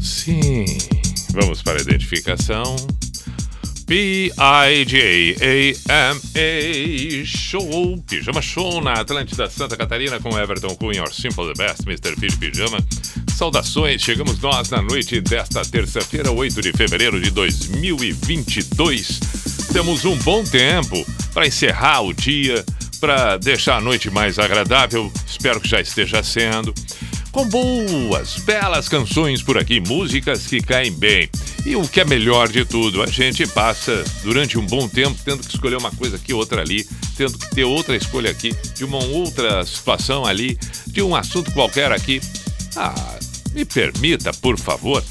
Sim. 0.00 0.64
Vamos 1.32 1.62
para 1.62 1.78
a 1.78 1.82
identificação. 1.82 2.76
P-I-J-A-M-A 3.90 4.36
Show, 7.24 7.98
Pijama 8.08 8.40
Show 8.40 8.80
na 8.80 8.92
Atlântida 8.92 9.50
Santa 9.50 9.76
Catarina 9.76 10.20
com 10.20 10.38
Everton 10.38 10.76
Cunha, 10.76 11.04
Simple 11.10 11.52
the 11.52 11.54
Best, 11.54 11.82
Mr. 11.84 12.14
Phil 12.14 12.38
Pijama. 12.38 12.78
Saudações, 13.34 14.00
chegamos 14.00 14.38
nós 14.38 14.70
na 14.70 14.80
noite 14.80 15.20
desta 15.20 15.62
terça-feira, 15.62 16.30
8 16.30 16.62
de 16.62 16.72
fevereiro 16.72 17.20
de 17.20 17.30
2022. 17.30 19.18
Temos 19.72 20.04
um 20.04 20.16
bom 20.18 20.44
tempo 20.44 21.04
para 21.34 21.48
encerrar 21.48 22.02
o 22.02 22.12
dia, 22.12 22.64
para 23.00 23.38
deixar 23.38 23.78
a 23.78 23.80
noite 23.80 24.08
mais 24.08 24.38
agradável, 24.38 25.12
espero 25.26 25.60
que 25.60 25.68
já 25.68 25.80
esteja 25.80 26.22
sendo 26.22 26.72
com 27.32 27.46
boas, 27.46 28.36
belas 28.38 28.88
canções 28.88 29.42
por 29.42 29.56
aqui, 29.56 29.80
músicas 29.80 30.46
que 30.46 30.60
caem 30.60 30.92
bem. 30.92 31.28
E 31.64 31.76
o 31.76 31.86
que 31.86 32.00
é 32.00 32.04
melhor 32.04 32.48
de 32.48 32.64
tudo, 32.64 33.02
a 33.02 33.06
gente 33.06 33.46
passa 33.46 34.04
durante 34.22 34.58
um 34.58 34.66
bom 34.66 34.88
tempo 34.88 35.16
tendo 35.24 35.42
que 35.42 35.54
escolher 35.54 35.76
uma 35.76 35.90
coisa 35.90 36.16
aqui, 36.16 36.32
outra 36.32 36.62
ali, 36.62 36.86
tendo 37.16 37.38
que 37.38 37.50
ter 37.50 37.64
outra 37.64 37.96
escolha 37.96 38.30
aqui, 38.30 38.54
de 38.74 38.84
uma 38.84 39.02
outra 39.04 39.64
situação 39.64 40.24
ali, 40.24 40.58
de 40.86 41.02
um 41.02 41.14
assunto 41.14 41.52
qualquer 41.52 41.92
aqui. 41.92 42.20
Ah, 42.76 43.18
me 43.52 43.64
permita, 43.64 44.32
por 44.32 44.58
favor, 44.58 45.04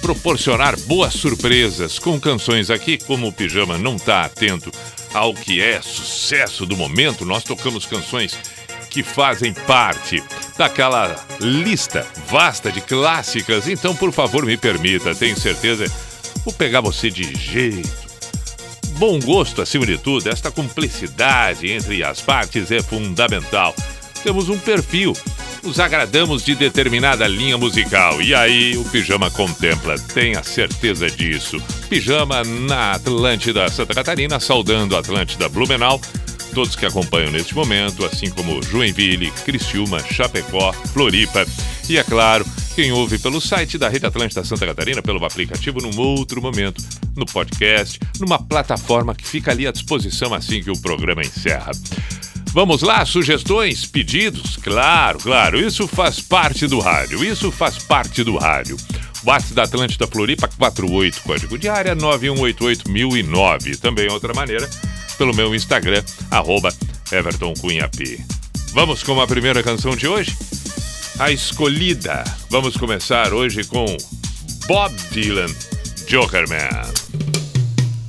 proporcionar 0.00 0.78
boas 0.80 1.14
surpresas 1.14 1.98
com 1.98 2.20
canções 2.20 2.70
aqui, 2.70 2.98
como 2.98 3.28
o 3.28 3.32
Pijama 3.32 3.78
não 3.78 3.96
está 3.96 4.24
atento 4.24 4.70
ao 5.12 5.34
que 5.34 5.60
é 5.60 5.80
sucesso 5.82 6.64
do 6.64 6.76
momento, 6.76 7.24
nós 7.24 7.42
tocamos 7.42 7.84
canções 7.84 8.38
que 8.90 9.02
fazem 9.04 9.54
parte 9.54 10.22
daquela 10.58 11.16
lista 11.40 12.06
vasta 12.28 12.70
de 12.70 12.80
clássicas. 12.80 13.68
Então, 13.68 13.94
por 13.94 14.12
favor, 14.12 14.44
me 14.44 14.56
permita, 14.56 15.14
tenho 15.14 15.38
certeza, 15.38 15.86
vou 16.44 16.52
pegar 16.52 16.80
você 16.80 17.08
de 17.08 17.34
jeito. 17.38 17.88
Bom 18.98 19.18
gosto, 19.20 19.62
acima 19.62 19.86
de 19.86 19.96
tudo, 19.96 20.28
esta 20.28 20.50
cumplicidade 20.50 21.70
entre 21.70 22.04
as 22.04 22.20
partes 22.20 22.70
é 22.70 22.82
fundamental. 22.82 23.74
Temos 24.22 24.50
um 24.50 24.58
perfil, 24.58 25.16
nos 25.62 25.80
agradamos 25.80 26.44
de 26.44 26.54
determinada 26.54 27.26
linha 27.26 27.56
musical. 27.56 28.20
E 28.20 28.34
aí 28.34 28.76
o 28.76 28.84
Pijama 28.84 29.30
contempla, 29.30 29.98
tenha 29.98 30.42
certeza 30.42 31.08
disso. 31.08 31.62
Pijama 31.88 32.42
na 32.44 32.92
Atlântida 32.92 33.70
Santa 33.70 33.94
Catarina, 33.94 34.38
saudando 34.38 34.94
a 34.94 34.98
Atlântida 34.98 35.48
Blumenau 35.48 35.98
todos 36.50 36.76
que 36.76 36.84
acompanham 36.84 37.30
neste 37.30 37.54
momento, 37.54 38.04
assim 38.04 38.30
como 38.30 38.62
Joinville, 38.62 39.30
Criciúma, 39.44 40.00
Chapecó, 40.00 40.72
Floripa 40.92 41.46
e, 41.90 41.98
é 41.98 42.04
claro, 42.04 42.46
quem 42.76 42.92
ouve 42.92 43.18
pelo 43.18 43.40
site 43.40 43.76
da 43.76 43.88
Rede 43.88 44.06
Atlântica 44.06 44.44
Santa 44.44 44.64
Catarina, 44.64 45.02
pelo 45.02 45.24
aplicativo, 45.24 45.80
num 45.80 45.98
outro 46.00 46.40
momento, 46.40 46.80
no 47.16 47.26
podcast, 47.26 47.98
numa 48.20 48.38
plataforma 48.38 49.12
que 49.12 49.26
fica 49.26 49.50
ali 49.50 49.66
à 49.66 49.72
disposição 49.72 50.32
assim 50.32 50.62
que 50.62 50.70
o 50.70 50.80
programa 50.80 51.20
encerra. 51.20 51.72
Vamos 52.52 52.82
lá, 52.82 53.04
sugestões, 53.04 53.86
pedidos? 53.86 54.56
Claro, 54.56 55.18
claro, 55.18 55.58
isso 55.60 55.88
faz 55.88 56.20
parte 56.20 56.68
do 56.68 56.78
rádio, 56.78 57.24
isso 57.24 57.50
faz 57.50 57.76
parte 57.78 58.22
do 58.22 58.36
rádio. 58.36 58.76
WhatsApp 59.24 59.54
da 59.54 59.64
Atlântida 59.64 60.06
Floripa 60.06 60.48
48, 60.48 61.22
código 61.22 61.58
de 61.58 61.68
área 61.68 61.96
9188009. 61.96 63.80
Também 63.80 64.08
outra 64.08 64.32
maneira, 64.32 64.70
pelo 65.20 65.34
meu 65.34 65.54
Instagram, 65.54 66.02
arroba. 66.30 66.72
Vamos 68.72 69.02
com 69.02 69.20
a 69.20 69.26
primeira 69.26 69.62
canção 69.62 69.94
de 69.94 70.08
hoje? 70.08 70.34
A 71.18 71.30
escolhida. 71.30 72.24
Vamos 72.48 72.74
começar 72.74 73.34
hoje 73.34 73.62
com 73.64 73.84
Bob 74.66 74.94
Dylan, 75.10 75.48
Jokerman. 76.08 76.70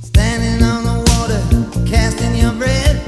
Standing 0.04 0.64
on 0.64 0.84
the 0.84 1.10
water, 1.10 1.42
casting 1.86 2.40
your 2.40 2.54
bread, 2.54 2.98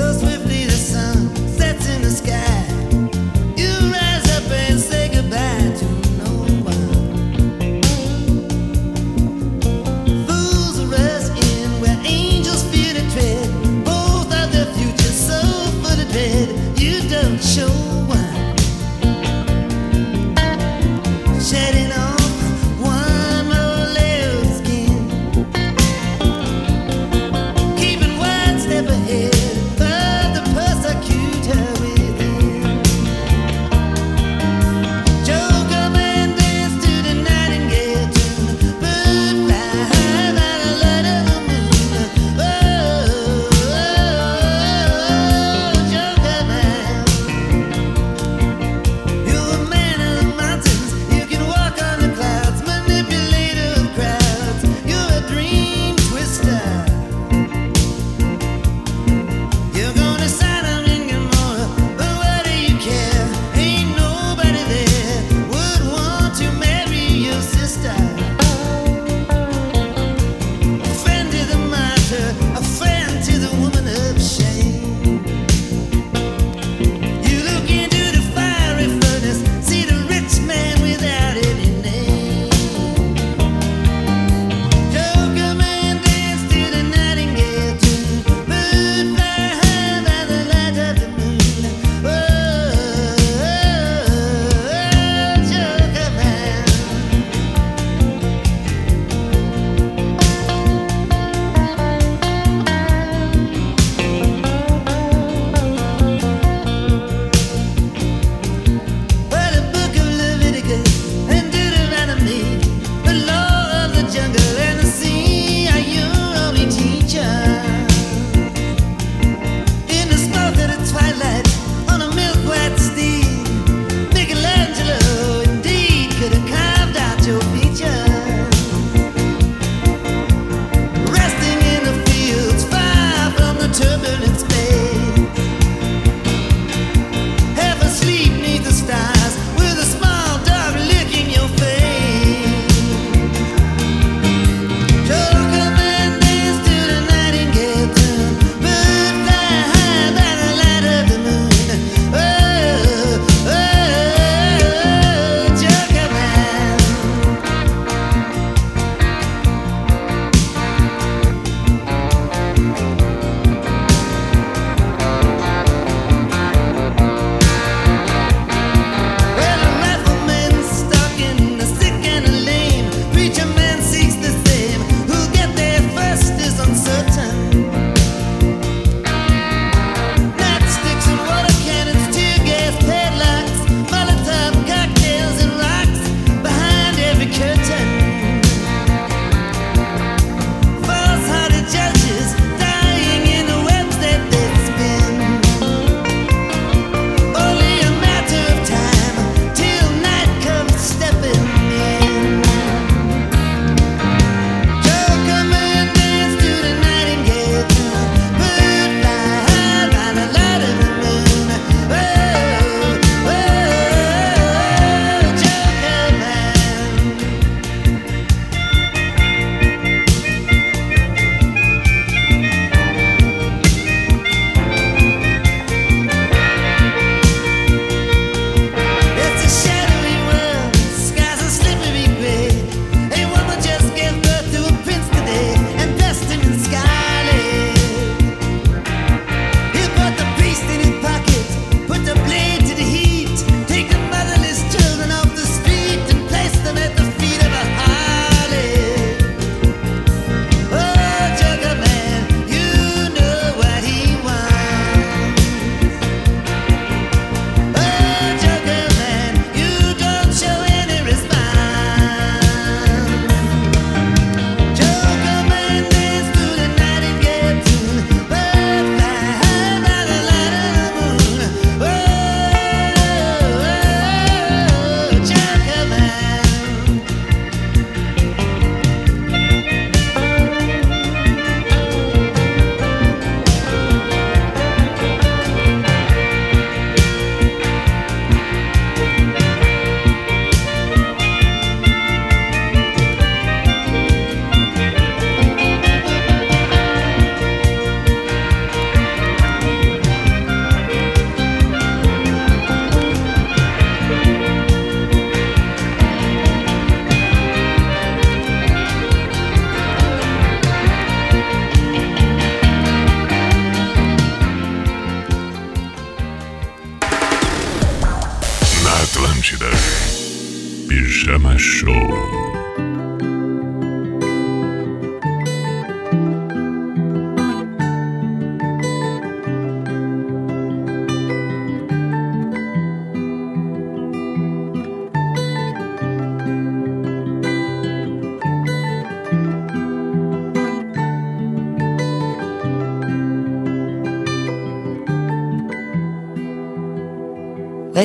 us 0.00 0.25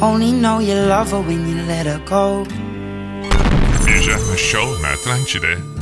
Only 0.00 0.30
know 0.30 0.60
you 0.60 0.74
love 0.74 1.10
her 1.10 1.20
when 1.20 1.48
you 1.48 1.62
let 1.62 1.86
her 1.86 1.98
go. 2.06 2.44
Pijama 3.84 4.36
Show 4.36 4.76
Atlântida. 4.84 5.58
Cause 5.58 5.77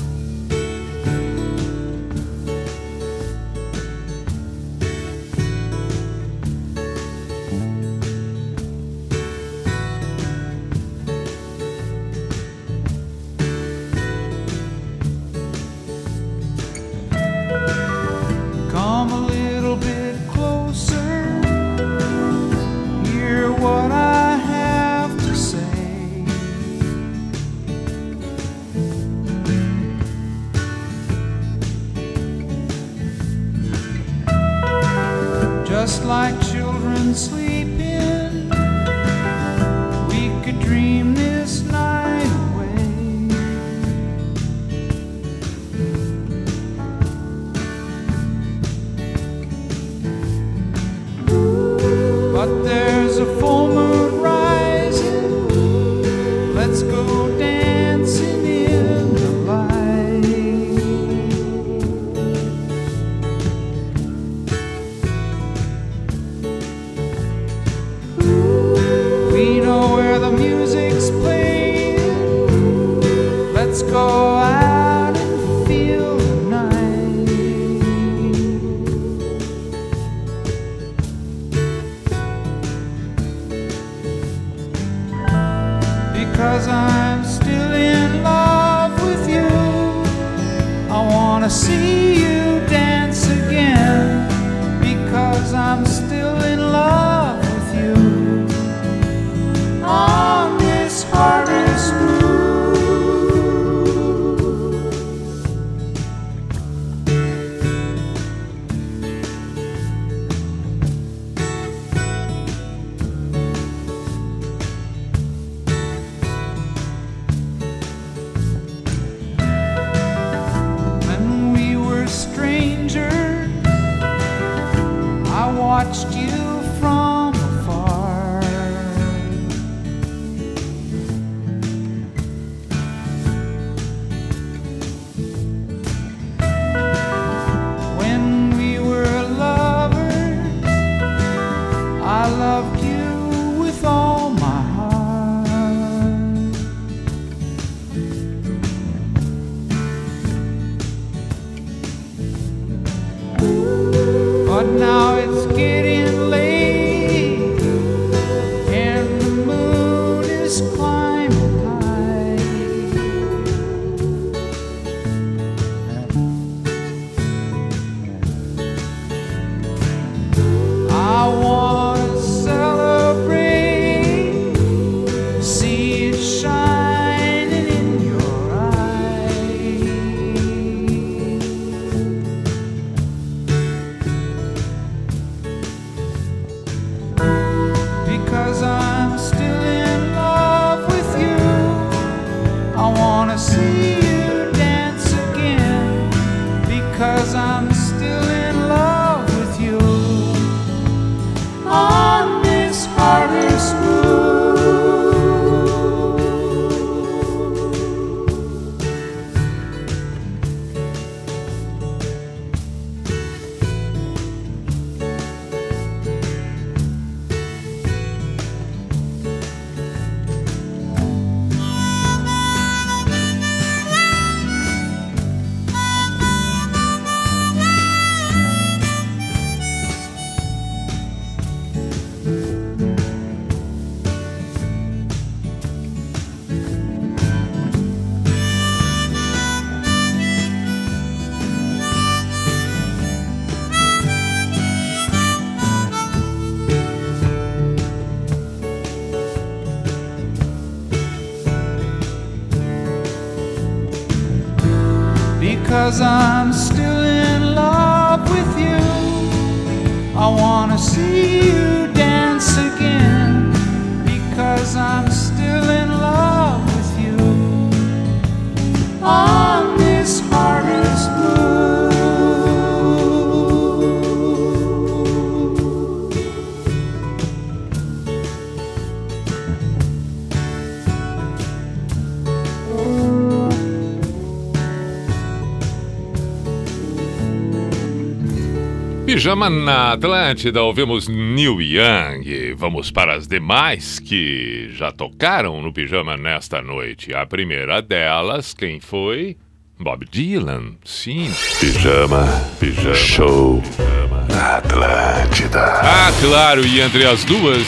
Pijama 289.26 289.50
na 289.50 289.90
Atlântida, 289.94 290.62
ouvimos 290.62 291.08
Neil 291.08 291.60
Young. 291.60 292.54
Vamos 292.56 292.92
para 292.92 293.16
as 293.16 293.26
demais 293.26 293.98
que 293.98 294.68
já 294.70 294.92
tocaram 294.92 295.60
no 295.60 295.72
Pijama 295.72 296.16
nesta 296.16 296.62
noite. 296.62 297.12
A 297.12 297.26
primeira 297.26 297.82
delas, 297.82 298.54
quem 298.54 298.78
foi? 298.78 299.36
Bob 299.80 300.06
Dylan, 300.08 300.76
sim. 300.84 301.28
Pijama, 301.58 302.24
pijama, 302.60 302.94
show 302.94 303.60
Pijama. 303.62 304.26
na 304.28 304.58
Atlântida. 304.58 305.60
Ah, 305.60 306.12
claro, 306.20 306.64
e 306.64 306.80
entre 306.80 307.04
as 307.04 307.24
duas, 307.24 307.66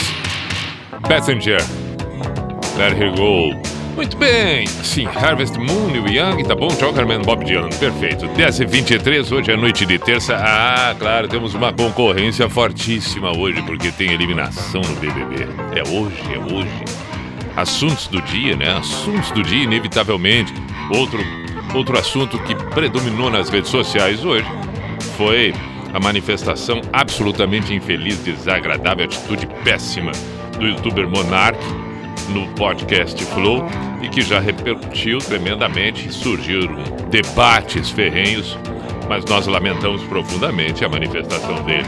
Passenger, 1.09 1.59
Let 2.77 2.93
Her 2.97 3.13
Go. 3.17 3.58
Muito 3.99 4.15
bem, 4.15 4.65
sim, 4.65 5.05
Harvest 5.07 5.57
Moon, 5.59 5.87
Neil 5.87 6.07
Young, 6.07 6.45
tá 6.45 6.55
bom? 6.55 6.69
Jokerman, 6.69 7.21
Bob 7.21 7.43
Dylan, 7.43 7.67
perfeito. 7.67 8.27
10 8.29 8.61
e 8.61 8.65
23 8.65 9.29
hoje 9.29 9.51
é 9.51 9.57
noite 9.57 9.85
de 9.85 9.99
terça. 9.99 10.37
Ah, 10.37 10.95
claro, 10.97 11.27
temos 11.27 11.53
uma 11.53 11.73
concorrência 11.73 12.49
fortíssima 12.49 13.37
hoje, 13.37 13.61
porque 13.63 13.91
tem 13.91 14.13
eliminação 14.13 14.79
no 14.79 14.95
BBB. 15.01 15.49
É 15.75 15.83
hoje, 15.83 16.15
é 16.33 16.39
hoje. 16.39 16.85
Assuntos 17.57 18.07
do 18.07 18.21
dia, 18.21 18.55
né? 18.55 18.71
Assuntos 18.77 19.31
do 19.31 19.43
dia, 19.43 19.65
inevitavelmente. 19.65 20.53
Outro, 20.95 21.19
outro 21.75 21.99
assunto 21.99 22.39
que 22.39 22.55
predominou 22.55 23.29
nas 23.29 23.49
redes 23.49 23.69
sociais 23.69 24.23
hoje 24.23 24.47
foi 25.17 25.53
a 25.93 25.99
manifestação 25.99 26.79
absolutamente 26.93 27.73
infeliz, 27.73 28.17
desagradável, 28.23 29.03
atitude 29.03 29.45
péssima 29.65 30.13
do 30.57 30.67
youtuber 30.67 31.05
Monark 31.05 31.59
no 32.29 32.47
podcast 32.53 33.21
Flow 33.25 33.65
e 34.01 34.09
que 34.09 34.21
já 34.21 34.39
repercutiu 34.39 35.19
tremendamente, 35.19 36.11
surgiram 36.11 36.75
debates 37.09 37.89
ferrenhos, 37.89 38.57
mas 39.07 39.25
nós 39.25 39.47
lamentamos 39.47 40.03
profundamente 40.03 40.85
a 40.85 40.89
manifestação 40.89 41.63
dele. 41.63 41.87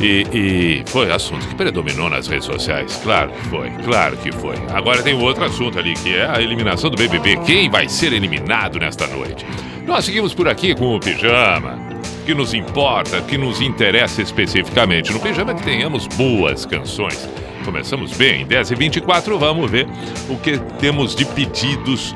E, 0.00 0.26
e 0.32 0.90
foi 0.90 1.10
assunto 1.12 1.46
que 1.46 1.54
predominou 1.54 2.10
nas 2.10 2.26
redes 2.26 2.46
sociais. 2.46 2.98
Claro 3.02 3.30
que 3.30 3.46
foi, 3.48 3.70
claro 3.84 4.16
que 4.16 4.32
foi. 4.32 4.56
Agora 4.72 5.02
tem 5.02 5.14
outro 5.14 5.44
assunto 5.44 5.78
ali, 5.78 5.94
que 5.94 6.16
é 6.16 6.26
a 6.26 6.40
eliminação 6.40 6.90
do 6.90 6.96
BBB. 6.96 7.36
Quem 7.46 7.70
vai 7.70 7.88
ser 7.88 8.12
eliminado 8.12 8.78
nesta 8.78 9.06
noite? 9.06 9.46
Nós 9.86 10.04
seguimos 10.04 10.34
por 10.34 10.48
aqui 10.48 10.74
com 10.74 10.96
o 10.96 11.00
Pijama, 11.00 11.78
que 12.26 12.34
nos 12.34 12.54
importa, 12.54 13.20
que 13.20 13.38
nos 13.38 13.60
interessa 13.60 14.22
especificamente 14.22 15.12
no 15.12 15.20
Pijama, 15.20 15.54
que 15.54 15.62
tenhamos 15.62 16.06
boas 16.08 16.66
canções 16.66 17.28
Começamos 17.64 18.12
bem, 18.12 18.46
10 18.46 18.72
e 18.72 18.74
24 18.74 19.38
vamos 19.38 19.70
ver 19.70 19.86
o 20.28 20.36
que 20.36 20.58
temos 20.78 21.14
de 21.14 21.24
pedidos. 21.24 22.14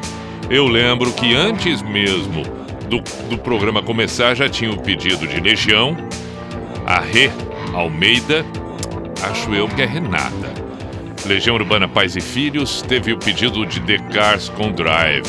Eu 0.51 0.67
lembro 0.67 1.11
que 1.13 1.35
antes 1.35 1.81
mesmo 1.83 2.43
do, 2.89 3.03
do 3.29 3.39
programa 3.39 3.83
começar 3.83 4.35
já 4.35 4.49
tinha 4.49 4.71
o 4.71 4.81
pedido 4.81 5.27
de 5.27 5.41
Legião, 5.41 5.97
a 6.87 7.01
Rê 7.01 7.31
Almeida, 7.73 8.45
acho 9.23 9.55
eu 9.55 9.69
que 9.69 9.83
é 9.83 9.87
Renata. 9.87 10.53
Legião 11.27 11.57
Urbana 11.57 11.89
Pais 11.89 12.15
e 12.15 12.21
Filhos 12.21 12.83
teve 12.83 13.13
o 13.13 13.19
pedido 13.19 13.65
de 13.65 13.81
The 13.81 13.99
Cars 14.13 14.49
com 14.51 14.71
Drive. 14.71 15.27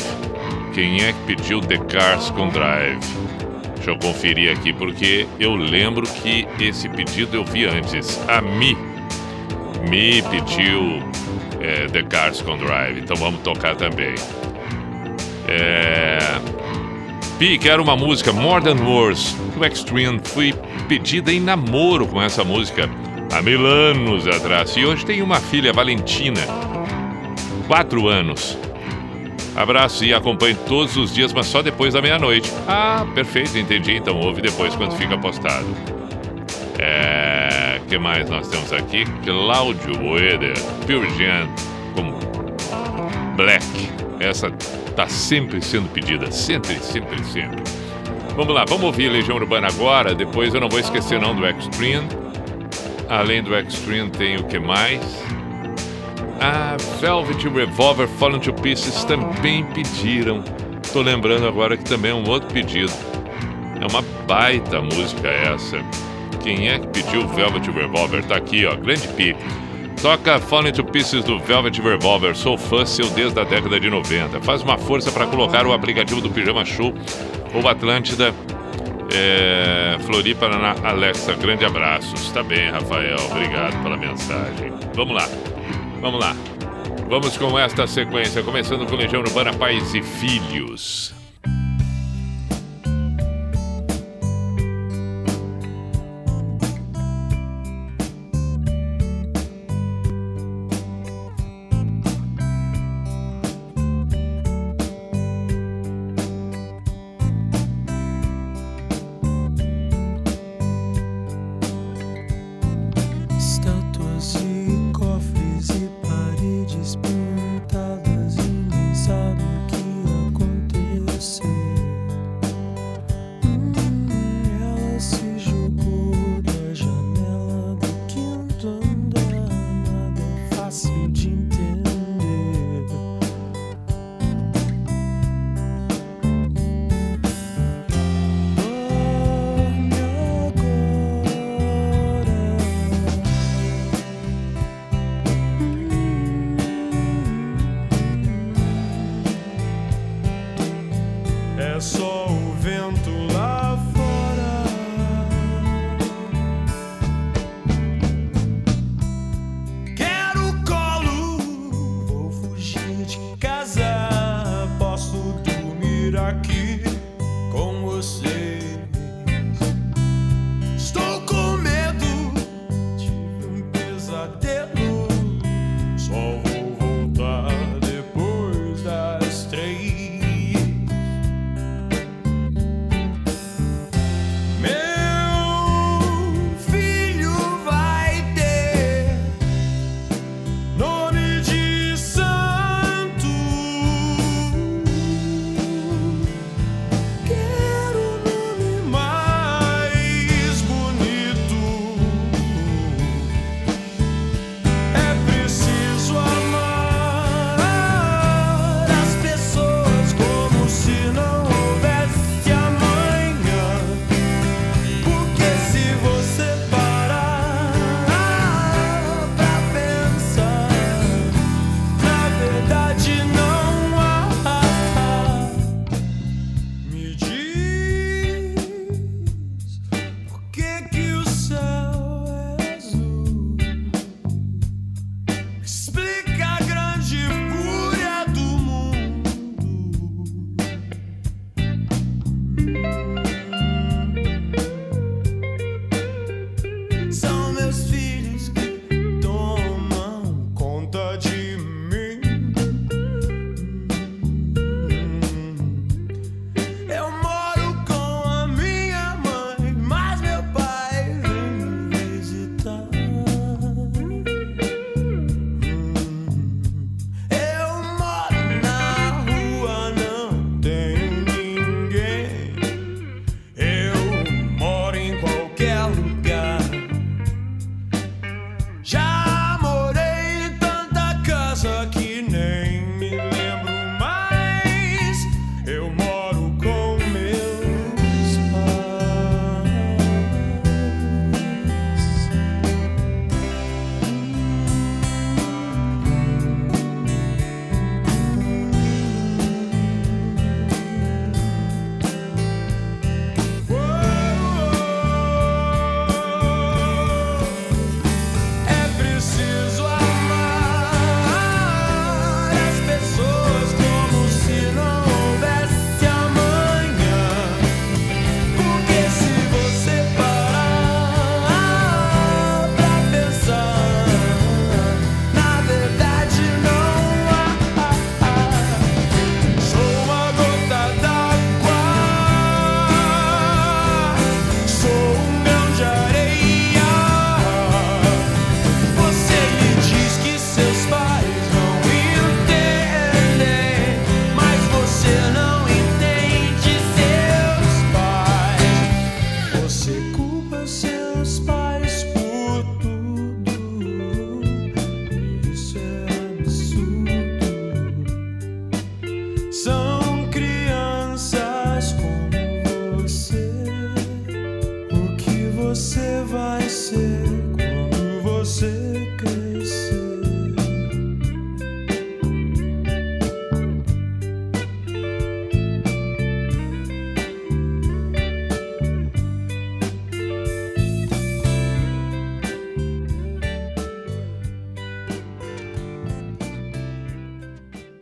Quem 0.74 1.02
é 1.02 1.12
que 1.12 1.18
pediu 1.26 1.60
The 1.60 1.78
Cars 1.78 2.30
com 2.30 2.48
Drive? 2.48 3.00
Deixa 3.74 3.90
eu 3.90 3.98
conferir 3.98 4.52
aqui 4.52 4.72
porque 4.72 5.26
eu 5.38 5.54
lembro 5.54 6.02
que 6.06 6.46
esse 6.58 6.88
pedido 6.88 7.36
eu 7.36 7.44
vi 7.44 7.64
antes. 7.64 8.20
A 8.28 8.40
Mi 8.40 8.89
me 9.88 10.22
pediu 10.22 11.02
é, 11.60 11.86
The 11.86 12.02
Cars 12.04 12.42
com 12.42 12.56
Drive, 12.56 12.98
então 13.00 13.16
vamos 13.16 13.40
tocar 13.40 13.76
também. 13.76 14.14
É... 15.48 16.18
Pi, 17.38 17.58
quero 17.58 17.82
uma 17.82 17.96
música 17.96 18.32
Modern 18.32 18.80
Wars 18.82 19.34
do 19.56 19.64
Extreme. 19.64 20.20
Fui 20.22 20.54
pedida 20.88 21.32
em 21.32 21.40
namoro 21.40 22.06
com 22.06 22.20
essa 22.20 22.44
música 22.44 22.88
há 23.32 23.40
mil 23.40 23.64
anos 23.66 24.26
atrás. 24.26 24.76
E 24.76 24.84
hoje 24.84 25.06
tem 25.06 25.22
uma 25.22 25.40
filha, 25.40 25.72
Valentina, 25.72 26.40
quatro 27.66 28.08
anos. 28.08 28.58
Abraço 29.56 30.04
e 30.04 30.14
acompanhe 30.14 30.54
todos 30.68 30.96
os 30.96 31.12
dias, 31.12 31.32
mas 31.32 31.46
só 31.46 31.62
depois 31.62 31.94
da 31.94 32.00
meia-noite. 32.00 32.52
Ah, 32.68 33.06
perfeito, 33.14 33.58
entendi. 33.58 33.96
Então 33.96 34.18
ouve 34.20 34.40
depois 34.42 34.74
quando 34.76 34.94
fica 34.96 35.18
postado. 35.18 35.66
É. 36.78 37.39
que 37.90 37.98
mais 37.98 38.30
nós 38.30 38.46
temos 38.46 38.72
aqui? 38.72 39.04
Cláudio 39.24 39.98
Boeder, 39.98 40.54
Pure 40.86 41.08
como 41.92 42.16
Black. 43.34 43.66
Essa 44.20 44.48
tá 44.94 45.08
sempre 45.08 45.60
sendo 45.60 45.88
pedida. 45.88 46.30
Sempre, 46.30 46.78
sempre, 46.78 47.22
sempre. 47.24 47.60
Vamos 48.36 48.54
lá, 48.54 48.64
vamos 48.64 48.84
ouvir 48.84 49.08
Legião 49.08 49.36
Urbana 49.36 49.66
agora. 49.66 50.14
Depois 50.14 50.54
eu 50.54 50.60
não 50.60 50.68
vou 50.68 50.78
esquecer 50.78 51.20
não 51.20 51.34
do 51.34 51.44
Extreme. 51.44 52.06
Além 53.08 53.42
do 53.42 53.52
Extreme 53.58 54.08
tem 54.10 54.36
o 54.36 54.44
que 54.44 54.60
mais? 54.60 55.00
A 56.40 56.76
Velvet 57.00 57.48
Revolver 57.48 58.06
Fallen 58.06 58.38
to 58.38 58.52
Pieces 58.52 59.02
também 59.02 59.64
pediram. 59.64 60.44
Tô 60.92 61.02
lembrando 61.02 61.48
agora 61.48 61.76
que 61.76 61.84
também 61.84 62.12
é 62.12 62.14
um 62.14 62.28
outro 62.28 62.48
pedido. 62.50 62.92
É 63.80 63.86
uma 63.90 64.02
baita 64.28 64.80
música 64.80 65.26
essa. 65.26 65.84
Quem 66.42 66.68
é 66.68 66.78
que 66.78 66.86
pediu 66.88 67.26
Velvet 67.28 67.70
Revolver? 67.70 68.24
Tá 68.24 68.36
aqui, 68.36 68.66
ó, 68.66 68.74
grande 68.74 69.06
P. 69.08 69.36
Toca 70.00 70.38
Fallen 70.40 70.72
to 70.72 70.82
Pieces 70.82 71.22
do 71.24 71.38
Velvet 71.38 71.80
Revolver. 71.80 72.34
Sou 72.34 72.56
fã 72.56 72.86
seu 72.86 73.08
desde 73.10 73.38
a 73.38 73.44
década 73.44 73.78
de 73.78 73.90
90. 73.90 74.40
Faz 74.40 74.62
uma 74.62 74.78
força 74.78 75.12
para 75.12 75.26
colocar 75.26 75.66
o 75.66 75.72
aplicativo 75.72 76.20
do 76.20 76.30
Pijama 76.30 76.64
Show 76.64 76.94
ou 77.52 77.68
Atlântida 77.68 78.34
é, 79.12 79.98
Floripa 80.00 80.48
na 80.48 80.74
Alexa. 80.88 81.34
Grande 81.34 81.64
abraço. 81.64 82.14
Está 82.14 82.42
bem, 82.42 82.70
Rafael. 82.70 83.16
Obrigado 83.30 83.82
pela 83.82 83.96
mensagem. 83.96 84.72
Vamos 84.94 85.14
lá. 85.14 85.28
Vamos 86.00 86.20
lá. 86.20 86.34
Vamos 87.08 87.36
com 87.36 87.58
esta 87.58 87.86
sequência, 87.86 88.42
começando 88.42 88.86
com 88.86 88.94
Legião 88.94 89.20
Urbana 89.20 89.52
Pais 89.52 89.94
e 89.94 90.02
Filhos. 90.02 91.19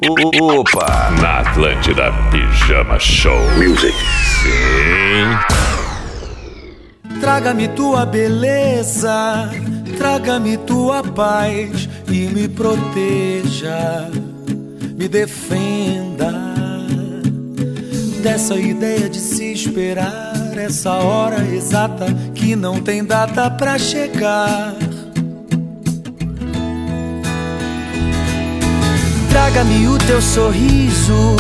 Opa! 0.01 1.11
Na 1.21 1.41
Atlântida 1.41 2.13
Pijama 2.31 3.01
Show. 3.01 3.37
Music. 3.57 3.93
Sim. 4.43 5.27
Traga-me 7.21 7.67
tua 7.69 8.07
beleza, 8.07 9.51
traga-me 9.97 10.57
tua 10.59 11.03
paz 11.03 11.89
e 12.07 12.29
me 12.29 12.49
proteja, 12.49 14.09
me 14.97 15.09
defenda 15.09 16.33
dessa 18.23 18.55
ideia 18.55 19.09
de 19.09 19.19
se 19.19 19.53
esperar 19.53 20.33
essa 20.57 20.93
hora 20.93 21.43
exata 21.43 22.07
que 22.37 22.55
não 22.55 22.81
tem 22.81 23.05
data 23.05 23.51
pra 23.51 23.77
chegar. 23.77 24.77
Traga-me 29.51 29.89
o 29.89 29.97
teu 29.97 30.21
sorriso, 30.21 31.35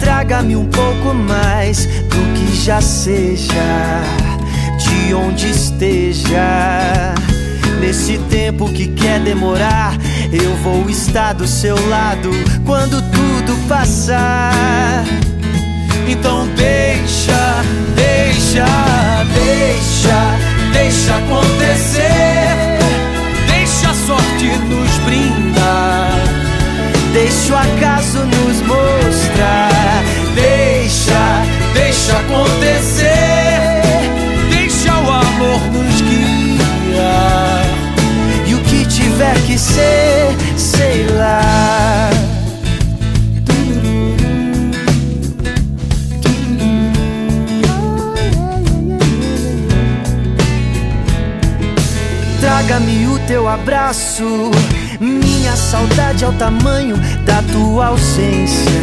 traga-me 0.00 0.56
um 0.56 0.64
pouco 0.64 1.14
mais 1.14 1.86
do 1.86 2.34
que 2.34 2.56
já 2.56 2.80
seja, 2.80 3.54
de 4.76 5.14
onde 5.14 5.50
esteja. 5.50 7.14
Nesse 7.80 8.18
tempo 8.18 8.68
que 8.72 8.88
quer 8.88 9.20
demorar, 9.20 9.96
eu 10.32 10.56
vou 10.56 10.90
estar 10.90 11.34
do 11.34 11.46
seu 11.46 11.76
lado 11.88 12.30
quando 12.64 13.00
tudo 13.12 13.68
passar. 13.68 15.04
Então 16.08 16.48
deixa, 16.56 17.62
deixa, 17.94 18.66
deixa, 19.32 20.72
deixa 20.72 21.16
acontecer. 21.16 22.80
Deixa 23.46 23.90
a 23.90 23.94
sorte 23.94 24.48
nos 24.68 24.98
brindar. 25.04 25.45
Deixa 27.16 27.54
o 27.54 27.56
acaso 27.56 28.18
nos 28.26 28.60
mostrar. 28.60 30.04
Deixa, 30.34 31.46
deixa 31.72 32.12
acontecer. 32.18 33.08
Deixa 34.50 34.92
o 34.98 35.10
amor 35.10 35.60
nos 35.72 36.02
guiar. 36.02 37.64
E 38.46 38.54
o 38.54 38.58
que 38.58 38.84
tiver 38.84 39.34
que 39.46 39.58
ser, 39.58 40.36
sei 40.58 41.06
lá. 41.16 42.10
Traga-me 52.40 53.06
o 53.06 53.18
teu 53.20 53.48
abraço. 53.48 54.50
Saudade 55.76 56.24
é 56.24 56.28
o 56.28 56.32
tamanho 56.32 56.96
da 57.26 57.42
tua 57.52 57.88
ausência. 57.88 58.80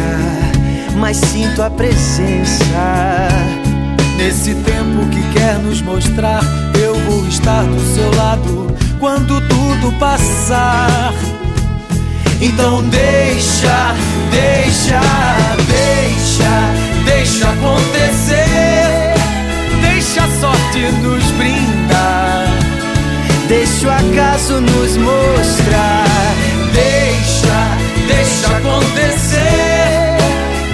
Mas 0.96 1.16
sinto 1.16 1.60
a 1.60 1.68
presença. 1.68 2.62
Nesse 4.16 4.54
tempo 4.54 5.04
que 5.10 5.20
quer 5.32 5.58
nos 5.58 5.82
mostrar, 5.82 6.40
eu 6.80 6.94
vou 7.00 7.26
estar 7.26 7.64
do 7.64 7.80
seu 7.96 8.14
lado 8.14 8.68
quando 9.00 9.40
tudo 9.48 9.92
passar. 9.98 11.12
Então 12.40 12.80
deixa, 12.84 13.92
deixa, 14.30 15.00
deixa, 15.66 17.04
deixa 17.04 17.50
acontecer. 17.50 19.14
Deixa 19.82 20.22
a 20.22 20.28
sorte 20.40 20.78
nos 21.02 21.24
brindar. 21.32 22.46
Deixa 23.48 23.88
o 23.88 23.90
acaso 23.90 24.60
nos 24.60 24.96
mostrar. 24.96 26.13
Deixa, 26.74 27.78
deixa 28.08 28.48
acontecer. 28.56 30.18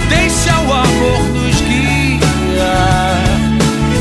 Deixa 0.09 0.59
o 0.61 0.73
amor 0.73 1.23
nos 1.29 1.61
guiar. 1.61 3.21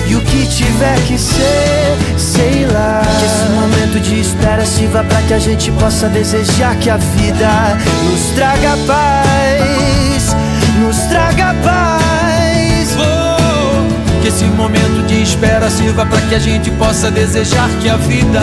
E 0.09 0.17
o 0.17 0.21
que 0.23 0.47
tiver 0.47 0.99
que 1.07 1.19
ser, 1.19 1.97
sei 2.17 2.67
lá. 2.67 3.03
Que 3.19 3.27
esse 3.27 3.49
momento 3.53 4.01
de 4.01 4.21
espera 4.21 4.65
sirva 4.65 5.05
pra 5.05 5.21
que 5.23 5.35
a 5.35 5.39
gente 5.39 5.71
possa 5.73 6.09
desejar 6.09 6.75
que 6.77 6.89
a 6.89 6.97
vida 6.97 7.77
nos 8.05 8.35
traga 8.35 8.77
paz. 8.87 10.35
Nos 10.81 10.97
traga 11.11 11.55
paz. 11.63 12.97
Oh, 12.97 14.23
que 14.23 14.29
esse 14.29 14.45
momento 14.45 15.07
de 15.07 15.23
espera 15.23 15.69
sirva 15.69 16.07
pra 16.07 16.21
que 16.23 16.35
a 16.35 16.39
gente 16.39 16.71
possa 16.73 17.11
desejar 17.11 17.69
que 17.83 17.89
a 17.91 17.97
vida 17.97 18.41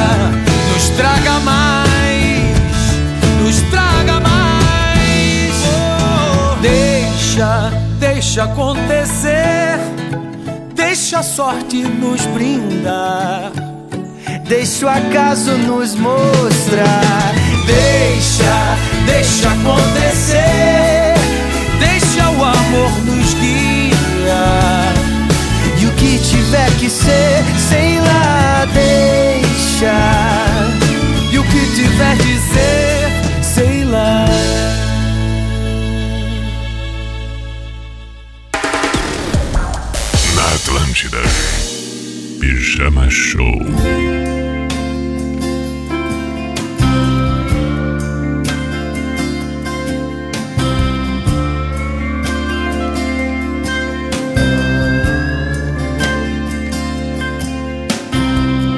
nos 0.73 0.89
traga 0.89 1.39
mais. 1.39 2.06
Deixa, 7.37 7.71
deixa 7.99 8.43
acontecer. 8.43 9.77
Deixa 10.73 11.19
a 11.19 11.23
sorte 11.23 11.83
nos 11.83 12.25
brindar. 12.27 13.51
Deixa 14.47 14.85
o 14.85 14.89
acaso 14.89 15.51
nos 15.51 15.93
mostrar. 15.95 17.33
Deixa, 17.65 18.77
deixa 19.05 19.49
acontecer. 19.49 21.13
Deixa 21.79 22.29
o 22.29 22.43
amor 22.43 22.91
nos 23.05 23.33
guiar. 23.35 24.93
E 25.79 25.85
o 25.85 25.91
que 25.91 26.17
tiver 26.17 26.71
que 26.79 26.89
ser, 26.89 27.43
sei 27.69 27.99
lá, 27.99 28.65
deixa. 28.73 29.93
E 31.31 31.37
o 31.37 31.43
que 31.43 31.75
tiver 31.75 32.17
que 32.17 32.39
ser, 32.39 32.96
Atlântida 40.97 41.21
Pijama 42.39 43.07
Show. 43.07 43.59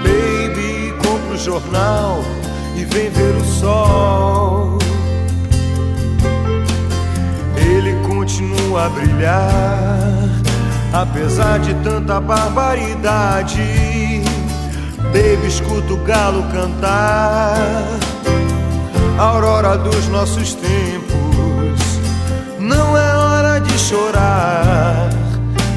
Baby, 0.03 0.93
compra 0.97 1.33
o 1.33 1.37
jornal 1.37 2.21
e 2.75 2.83
vem 2.83 3.09
ver 3.11 3.35
o 3.37 3.45
sol. 3.45 4.77
Ele 7.55 7.95
continua 8.05 8.87
a 8.87 8.89
brilhar, 8.89 10.48
apesar 10.93 11.59
de 11.59 11.73
tanta 11.75 12.19
barbaridade. 12.19 13.61
Baby, 15.13 15.47
escuta 15.47 15.93
o 15.93 15.97
galo 15.97 16.43
cantar, 16.51 17.55
aurora 19.17 19.77
dos 19.77 20.07
nossos 20.07 20.53
tempos. 20.53 21.19
Não 22.59 22.97
é 22.97 23.15
hora 23.15 23.59
de 23.59 23.77
chorar, 23.79 25.09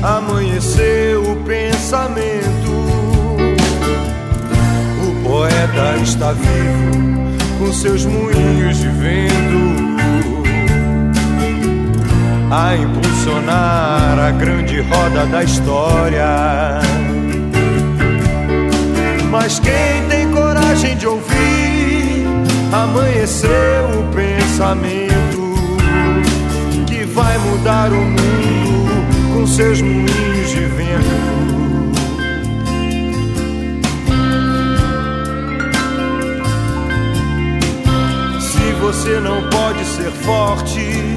amanheceu 0.02 1.22
o 1.32 1.36
pensamento. 1.44 2.72
O 5.02 5.28
poeta 5.28 5.96
está 6.02 6.32
vivo 6.32 7.02
com 7.58 7.72
seus 7.72 8.04
moinhos 8.04 8.78
de 8.78 8.88
vento 8.88 9.91
a 12.54 12.76
impulsionar 12.76 14.18
a 14.18 14.30
grande 14.30 14.82
roda 14.82 15.24
da 15.24 15.42
história. 15.42 16.80
Mas 19.30 19.58
quem 19.58 20.06
tem 20.10 20.30
coragem 20.30 20.94
de 20.98 21.06
ouvir, 21.06 22.26
amanheceu 22.70 23.50
o 23.98 24.14
pensamento 24.14 25.54
que 26.86 27.04
vai 27.04 27.38
mudar 27.38 27.90
o 27.90 27.96
mundo 27.96 29.32
com 29.32 29.46
seus 29.46 29.80
moinhos 29.80 30.50
de 30.50 30.66
vento. 30.66 31.32
Se 38.40 38.72
você 38.74 39.20
não 39.20 39.40
pode 39.48 39.82
ser 39.86 40.10
forte, 40.10 41.11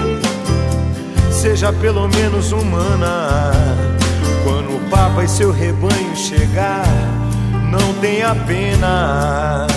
seja 1.45 1.71
pelo 1.71 2.08
menos 2.08 2.51
humana. 2.51 3.51
Quando 4.43 4.77
o 4.77 4.89
Papa 4.89 5.23
e 5.23 5.27
seu 5.27 5.51
rebanho 5.51 6.15
chegar, 6.15 6.88
não 7.69 7.93
tenha 8.01 8.34
pena. 8.34 9.67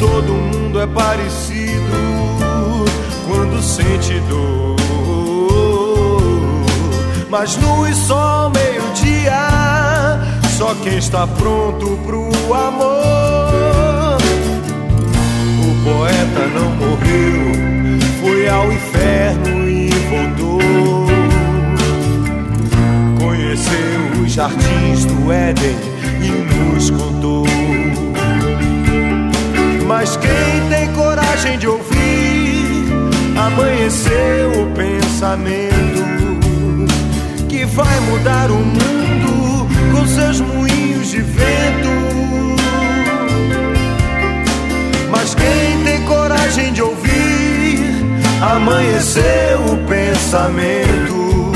Todo 0.00 0.32
mundo 0.32 0.80
é 0.80 0.86
parecido 0.88 1.96
quando 3.28 3.62
sente 3.62 4.18
dor. 4.28 4.76
Mas 7.30 7.56
e 7.56 7.94
só 7.94 8.50
meio-dia, 8.52 10.18
só 10.56 10.74
quem 10.82 10.98
está 10.98 11.24
pronto 11.24 11.96
pro 12.04 12.30
amor. 12.52 14.18
O 15.62 15.84
poeta 15.84 16.46
não 16.52 16.70
morreu 16.70 17.77
ao 18.48 18.72
inferno 18.72 19.68
e 19.68 19.90
voltou. 20.10 21.06
Conheceu 23.20 24.22
os 24.22 24.32
jardins 24.32 25.04
do 25.04 25.32
Éden 25.32 25.76
e 26.22 26.30
nos 26.54 26.90
contou. 26.90 27.46
Mas 29.86 30.16
quem 30.16 30.68
tem 30.68 30.92
coragem 30.94 31.58
de 31.58 31.66
ouvir, 31.66 32.86
amanheceu 33.36 34.62
o 34.62 34.66
pensamento 34.74 35.98
que 37.48 37.64
vai 37.64 38.00
mudar 38.00 38.50
o 38.50 38.58
mundo 38.58 39.66
com 39.92 40.06
seus 40.06 40.40
moinhos 40.40 41.10
de 41.10 41.22
vento. 41.22 41.88
Mas 45.10 45.34
quem 45.34 45.82
tem 45.84 46.04
coragem 46.04 46.72
de 46.72 46.82
ouvir, 46.82 47.07
amanheceu 48.40 49.64
o 49.72 49.76
pensamento 49.88 51.52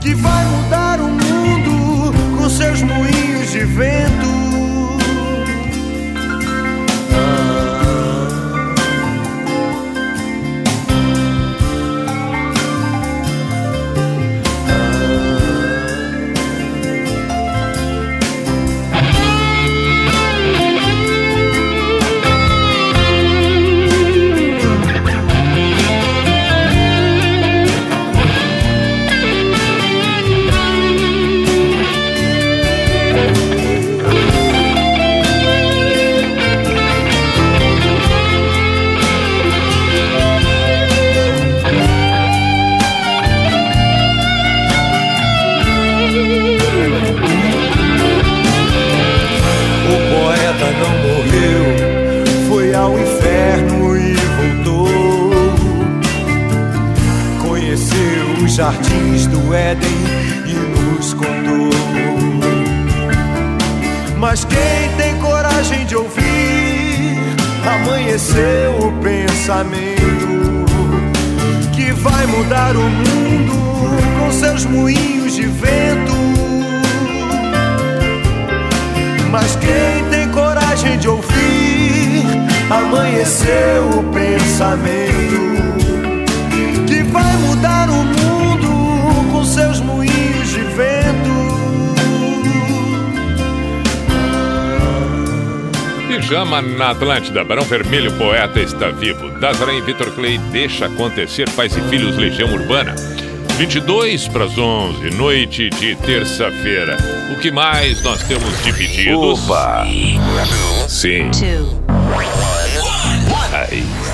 que 0.00 0.14
vai 0.14 0.44
mudar 0.46 1.00
o 1.00 1.08
mundo 1.08 2.12
com 2.36 2.48
seus 2.48 2.82
moinhos 2.82 3.50
de 3.50 3.64
vento. 3.64 4.37
Amanheceu 67.68 68.78
o 68.78 68.92
pensamento 69.02 70.64
que 71.74 71.92
vai 71.92 72.26
mudar 72.26 72.76
o 72.76 72.82
mundo 72.82 73.54
com 74.18 74.32
seus 74.32 74.64
moinhos 74.64 75.34
de 75.34 75.46
vento. 75.46 76.18
Mas 79.30 79.56
quem 79.56 80.04
tem 80.10 80.28
coragem 80.30 80.98
de 80.98 81.08
ouvir, 81.08 82.24
amanheceu 82.70 83.90
o 83.98 84.04
pensamento 84.12 85.87
Pijama 96.28 96.60
na 96.60 96.90
Atlântida, 96.90 97.42
Barão 97.42 97.62
Vermelho, 97.62 98.12
poeta 98.12 98.60
está 98.60 98.90
vivo. 98.90 99.30
Dazarém 99.40 99.80
Vitor 99.80 100.10
Clay 100.10 100.36
deixa 100.52 100.84
acontecer, 100.84 101.48
pais 101.52 101.74
e 101.74 101.80
filhos, 101.88 102.18
Legião 102.18 102.52
Urbana. 102.52 102.94
22 103.56 104.28
para 104.28 104.44
as 104.44 104.58
11, 104.58 105.10
noite 105.16 105.70
de 105.70 105.96
terça-feira. 105.96 106.98
O 107.32 107.40
que 107.40 107.50
mais 107.50 108.02
nós 108.02 108.22
temos 108.24 108.62
de 108.62 108.74
pedidos? 108.74 109.48
Opa! 109.48 109.86
Sim, 110.86 111.30
two, 111.30 111.80
aí. 113.50 114.07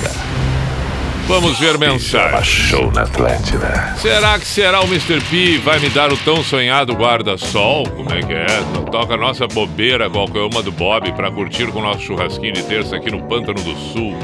Vamos 1.26 1.58
ver 1.58 1.78
mensagem. 1.78 2.68
Show 2.68 2.92
na 2.92 3.02
Atlântida. 3.02 3.94
Será 3.96 4.38
que 4.38 4.46
será 4.46 4.80
o 4.82 4.84
Mr. 4.84 5.20
P? 5.22 5.58
Vai 5.58 5.78
me 5.78 5.88
dar 5.88 6.12
o 6.12 6.16
tão 6.18 6.42
sonhado 6.44 6.92
guarda-sol? 6.92 7.88
Como 7.88 8.12
é 8.12 8.20
que 8.20 8.32
é? 8.32 8.46
Toca 8.92 9.14
a 9.14 9.16
nossa 9.16 9.46
bobeira, 9.46 10.10
qualquer 10.10 10.40
uma 10.42 10.62
do 10.62 10.70
Bob, 10.70 11.10
pra 11.12 11.30
curtir 11.30 11.66
com 11.68 11.78
o 11.78 11.82
nosso 11.82 12.00
churrasquinho 12.00 12.52
de 12.52 12.62
terça 12.64 12.96
aqui 12.96 13.10
no 13.10 13.22
Pântano 13.22 13.60
do 13.62 13.74
Sul. 13.74 14.14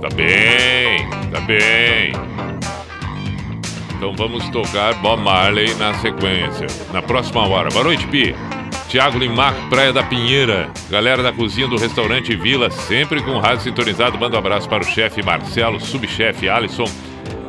Tá 0.00 0.08
bem, 0.14 1.08
tá 1.30 1.40
bem. 1.40 2.12
Então 3.96 4.14
vamos 4.16 4.48
tocar 4.50 4.94
Bob 4.94 5.20
Marley 5.22 5.74
na 5.74 5.92
sequência. 5.94 6.68
Na 6.92 7.02
próxima 7.02 7.46
hora. 7.48 7.68
Boa 7.68 7.84
noite, 7.84 8.06
Pi. 8.06 8.34
Tiago 8.92 9.18
Limac, 9.18 9.58
Praia 9.70 9.90
da 9.90 10.02
Pinheira. 10.02 10.70
Galera 10.90 11.22
da 11.22 11.32
cozinha 11.32 11.66
do 11.66 11.78
restaurante 11.78 12.36
Vila, 12.36 12.70
sempre 12.70 13.22
com 13.22 13.30
o 13.30 13.38
rádio 13.38 13.62
sintonizado. 13.62 14.18
Manda 14.18 14.36
um 14.36 14.38
abraço 14.38 14.68
para 14.68 14.82
o 14.82 14.86
chefe 14.86 15.22
Marcelo, 15.22 15.80
subchefe 15.80 16.46
Alisson, 16.46 16.84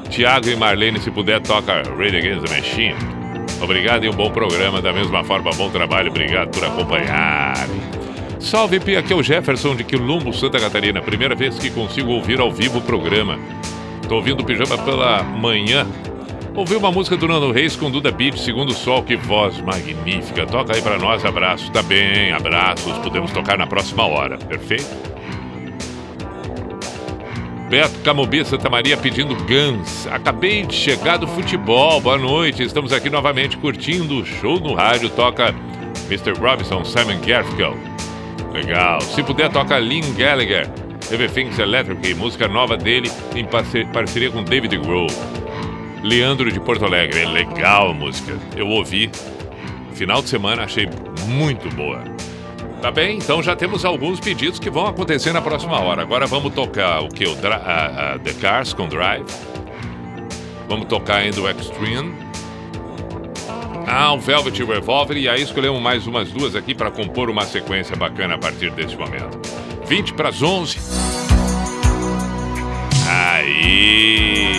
Tiago 0.10 0.48
e 0.48 0.56
Marlene. 0.56 1.02
Se 1.02 1.12
puder, 1.12 1.42
toca 1.42 1.84
Raid 1.98 2.16
Against 2.16 2.46
the 2.46 2.56
Machine. 2.56 2.96
Obrigado 3.62 4.06
e 4.06 4.10
um 4.10 4.14
bom 4.14 4.32
programa. 4.32 4.82
Da 4.82 4.94
mesma 4.94 5.22
forma, 5.26 5.52
bom 5.52 5.70
trabalho. 5.70 6.12
Obrigado 6.12 6.50
por 6.50 6.64
acompanhar. 6.64 7.68
Salve, 8.40 8.80
Pi. 8.80 8.96
Aqui 8.96 9.12
é 9.12 9.16
o 9.18 9.22
Jefferson 9.22 9.76
de 9.76 9.84
Quilombo, 9.84 10.32
Santa 10.32 10.62
Catarina. 10.62 11.02
Primeira 11.02 11.36
vez 11.36 11.60
que 11.60 11.70
consigo 11.70 12.12
ouvir 12.12 12.40
ao 12.40 12.54
vivo 12.54 12.80
o 12.80 12.82
programa. 12.82 13.38
Tô 14.08 14.16
ouvindo 14.16 14.40
o 14.40 14.46
pijama 14.46 14.78
pela 14.78 15.22
manhã. 15.24 15.86
Ouvi 16.56 16.76
uma 16.76 16.92
música 16.92 17.18
do 17.18 17.28
Nando 17.28 17.52
Reis 17.52 17.76
com 17.76 17.90
Duda 17.90 18.12
Beat, 18.12 18.38
Segundo 18.38 18.74
Sol, 18.74 19.02
que 19.04 19.16
voz 19.16 19.60
magnífica. 19.62 20.46
Toca 20.46 20.76
aí 20.76 20.82
pra 20.82 21.00
nós, 21.00 21.26
abraço. 21.26 21.72
Tá 21.72 21.82
bem, 21.82 22.32
abraços. 22.32 22.96
Podemos 23.00 23.32
tocar 23.32 23.58
na 23.58 23.66
próxima 23.66 24.06
hora, 24.06 24.38
perfeito? 24.38 24.86
Beto 27.70 27.98
Camobi, 28.04 28.46
Santa 28.46 28.70
Maria 28.70 28.96
pedindo 28.96 29.36
Guns. 29.36 30.06
Acabei 30.08 30.64
de 30.64 30.76
chegar 30.76 31.18
do 31.18 31.28
futebol, 31.28 32.00
boa 32.00 32.20
noite. 32.20 32.62
Estamos 32.62 32.94
aqui 32.94 33.10
novamente 33.10 33.58
curtindo 33.58 34.20
o 34.20 34.26
show 34.26 34.60
no 34.60 34.76
rádio. 34.76 35.10
Toca 35.10 35.56
Mr. 36.08 36.34
Robinson, 36.40 36.86
Simon 36.86 37.20
Garfunkel. 37.26 37.76
Legal. 38.54 39.02
Se 39.02 39.24
puder, 39.24 39.50
toca 39.50 39.80
Lynn 39.80 40.14
Gallagher, 40.16 40.70
Everything's 41.12 41.58
Electric, 41.58 42.14
música 42.14 42.48
nova 42.48 42.78
dele 42.78 43.12
em 43.36 43.44
parce- 43.44 43.86
parceria 43.86 44.30
com 44.30 44.44
David 44.44 44.78
Grohl. 44.78 45.08
Leandro 46.04 46.52
de 46.52 46.60
Porto 46.60 46.86
Alegre. 46.86 47.22
É 47.22 47.26
legal 47.26 47.92
a 47.92 47.94
música. 47.94 48.38
Eu 48.56 48.68
ouvi. 48.68 49.10
Final 49.94 50.22
de 50.22 50.30
semana 50.30 50.64
achei 50.64 50.88
muito 51.28 51.70
boa. 51.76 52.04
Tá 52.82 52.92
bem? 52.92 53.18
Então 53.18 53.42
já 53.42 53.56
temos 53.56 53.86
alguns 53.86 54.20
pedidos 54.20 54.60
que 54.60 54.70
vão 54.70 54.86
acontecer 54.86 55.32
na 55.32 55.42
próxima 55.42 55.80
hora. 55.80 56.02
Agora 56.02 56.28
vamos 56.28 56.54
tocar 56.54 57.00
o 57.02 57.08
que? 57.08 57.26
O 57.26 57.36
Dra- 57.36 57.56
a- 57.56 58.14
a 58.16 58.20
The 58.20 58.34
Cars 58.34 58.74
com 58.74 58.88
Drive. 58.88 59.26
Vamos 60.68 60.86
tocar 60.88 61.18
ainda 61.18 61.40
o 61.40 61.50
Extreme. 61.50 62.14
Ah, 63.88 64.12
o 64.14 64.20
Velvet 64.20 64.62
Revolver. 64.66 65.16
E 65.18 65.30
aí 65.30 65.42
escolhemos 65.42 65.82
mais 65.82 66.06
umas 66.08 66.30
duas 66.32 66.56
aqui 66.56 66.74
para 66.76 66.92
compor 66.92 67.30
uma 67.30 67.46
sequência 67.46 67.96
bacana 67.96 68.36
a 68.36 68.38
partir 68.38 68.72
desse 68.72 68.98
momento. 68.98 69.40
20 69.88 70.14
para 70.14 70.30
as 70.30 70.42
11. 70.42 70.78
Aí. 73.08 74.58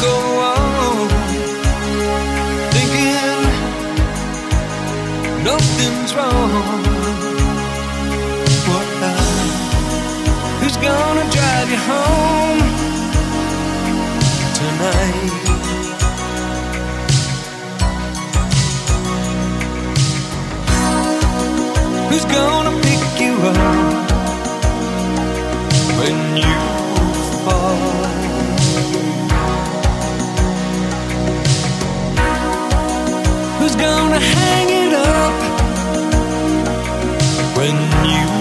go 0.00 0.14
on 0.40 1.08
thinking 2.72 3.42
nothing's 5.44 6.14
wrong. 6.14 6.84
What 8.68 8.88
now? 9.02 9.24
Who's 10.60 10.76
gonna 10.76 11.26
drive 11.36 11.68
you 11.74 11.80
home 11.90 12.60
tonight? 14.60 15.58
Who's 22.10 22.24
gonna 22.24 22.74
pick 22.82 23.20
you 23.20 23.34
up 23.42 24.10
when 25.98 26.36
you 26.36 26.58
fall? 27.44 28.27
gonna 33.78 34.18
hang 34.18 34.68
it 34.82 34.92
up. 34.94 35.34
When 37.56 37.76
you 38.10 38.37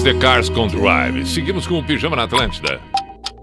Here's 0.00 0.14
the 0.14 0.14
Cars 0.18 0.48
com 0.48 0.66
Drive. 0.66 1.26
Seguimos 1.26 1.66
com 1.66 1.78
o 1.78 1.84
Pijama 1.84 2.16
na 2.16 2.22
Atlântida. 2.22 2.80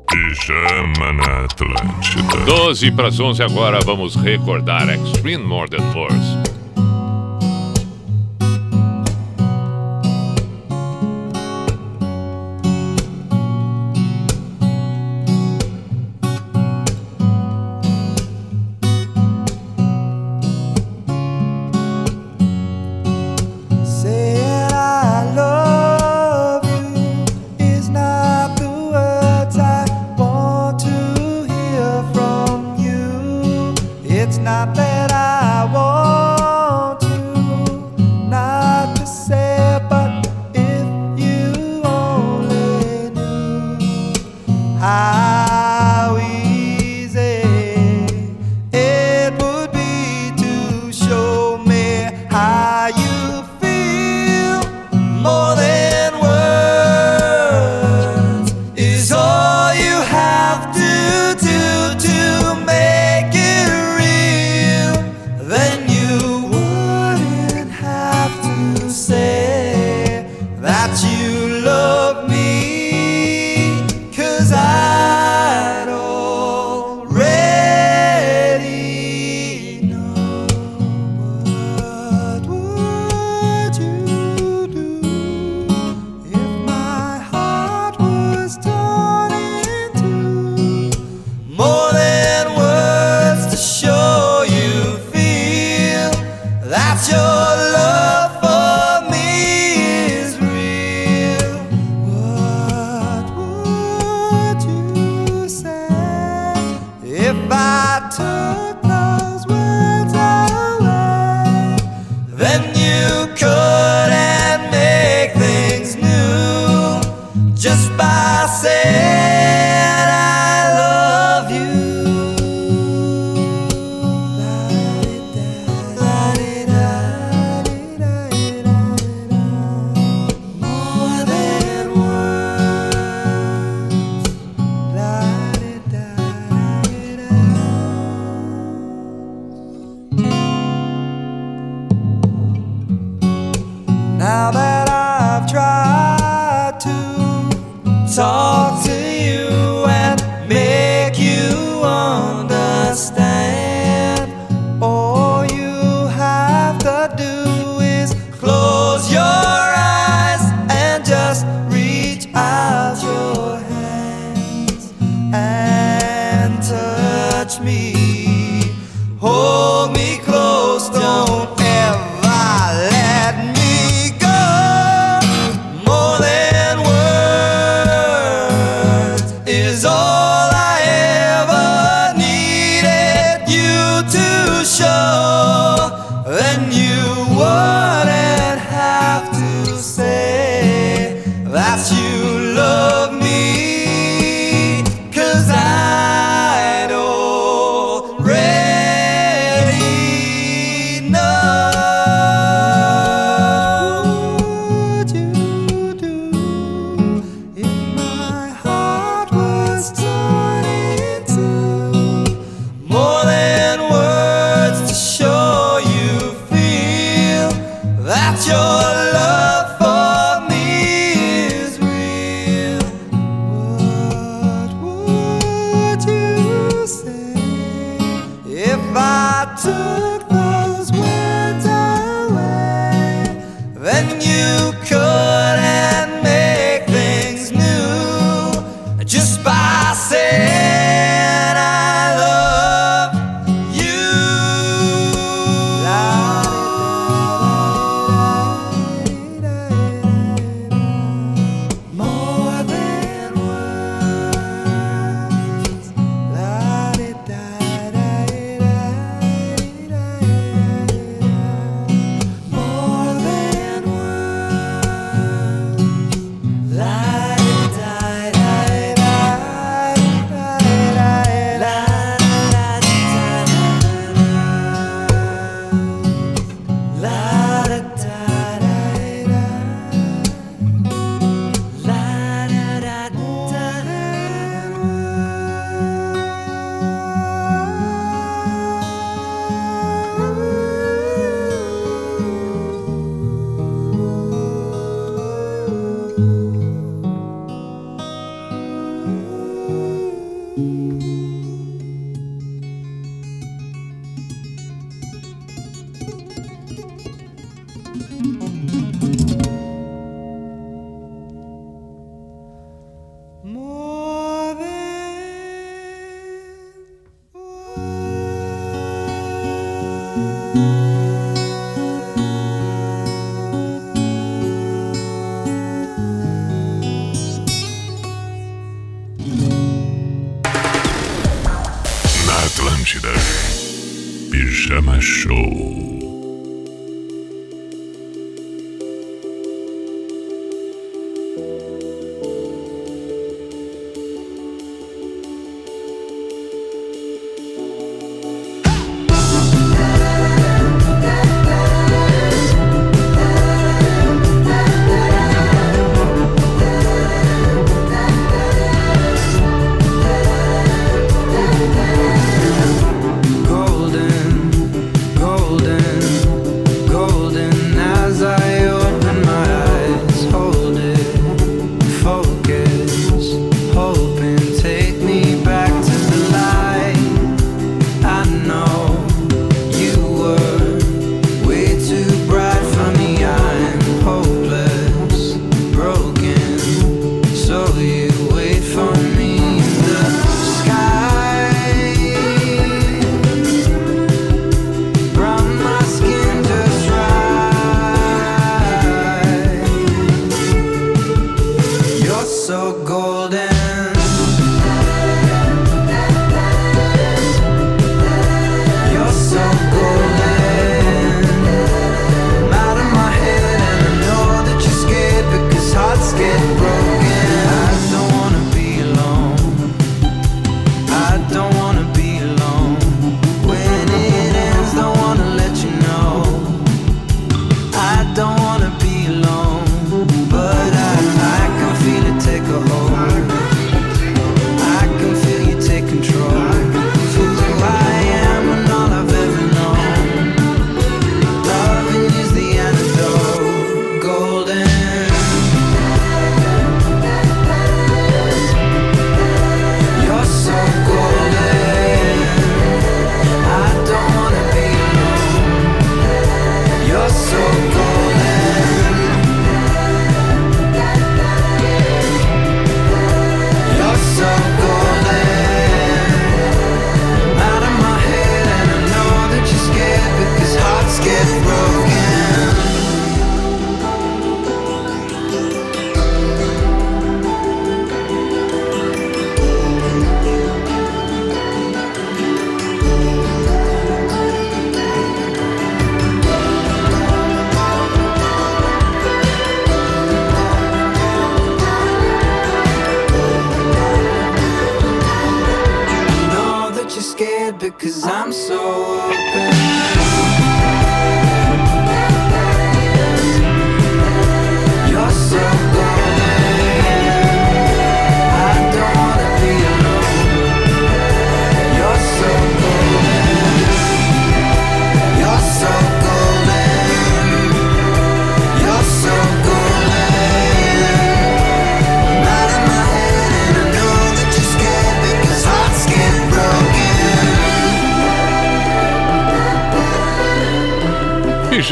Pijama 0.09 1.13
na 1.13 1.45
Atlântida. 1.45 2.45
12 2.45 2.91
para 2.93 3.09
as 3.09 3.19
11 3.19 3.43
agora, 3.43 3.79
vamos 3.81 4.15
recordar 4.15 4.89
Extreme 4.89 5.43
Modern 5.43 5.83
Force. 5.93 6.56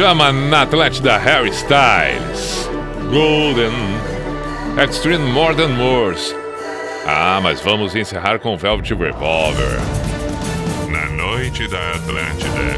chama 0.06 0.32
na 0.32 0.62
Atlântida 0.62 1.18
Harry 1.18 1.52
Styles. 1.52 2.70
Golden. 3.10 3.74
Extreme 4.78 5.32
More 5.32 5.56
Than 5.56 5.70
Moors. 5.70 6.36
Ah, 7.08 7.40
mas 7.42 7.60
vamos 7.60 7.96
encerrar 7.96 8.38
com 8.38 8.56
Velvet 8.56 8.94
Revolver. 8.94 9.80
Na 10.92 11.10
noite 11.10 11.68
da 11.68 11.80
Atlântida. 11.94 12.78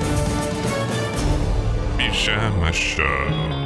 Pijama 1.97 2.71
Show. 2.71 3.56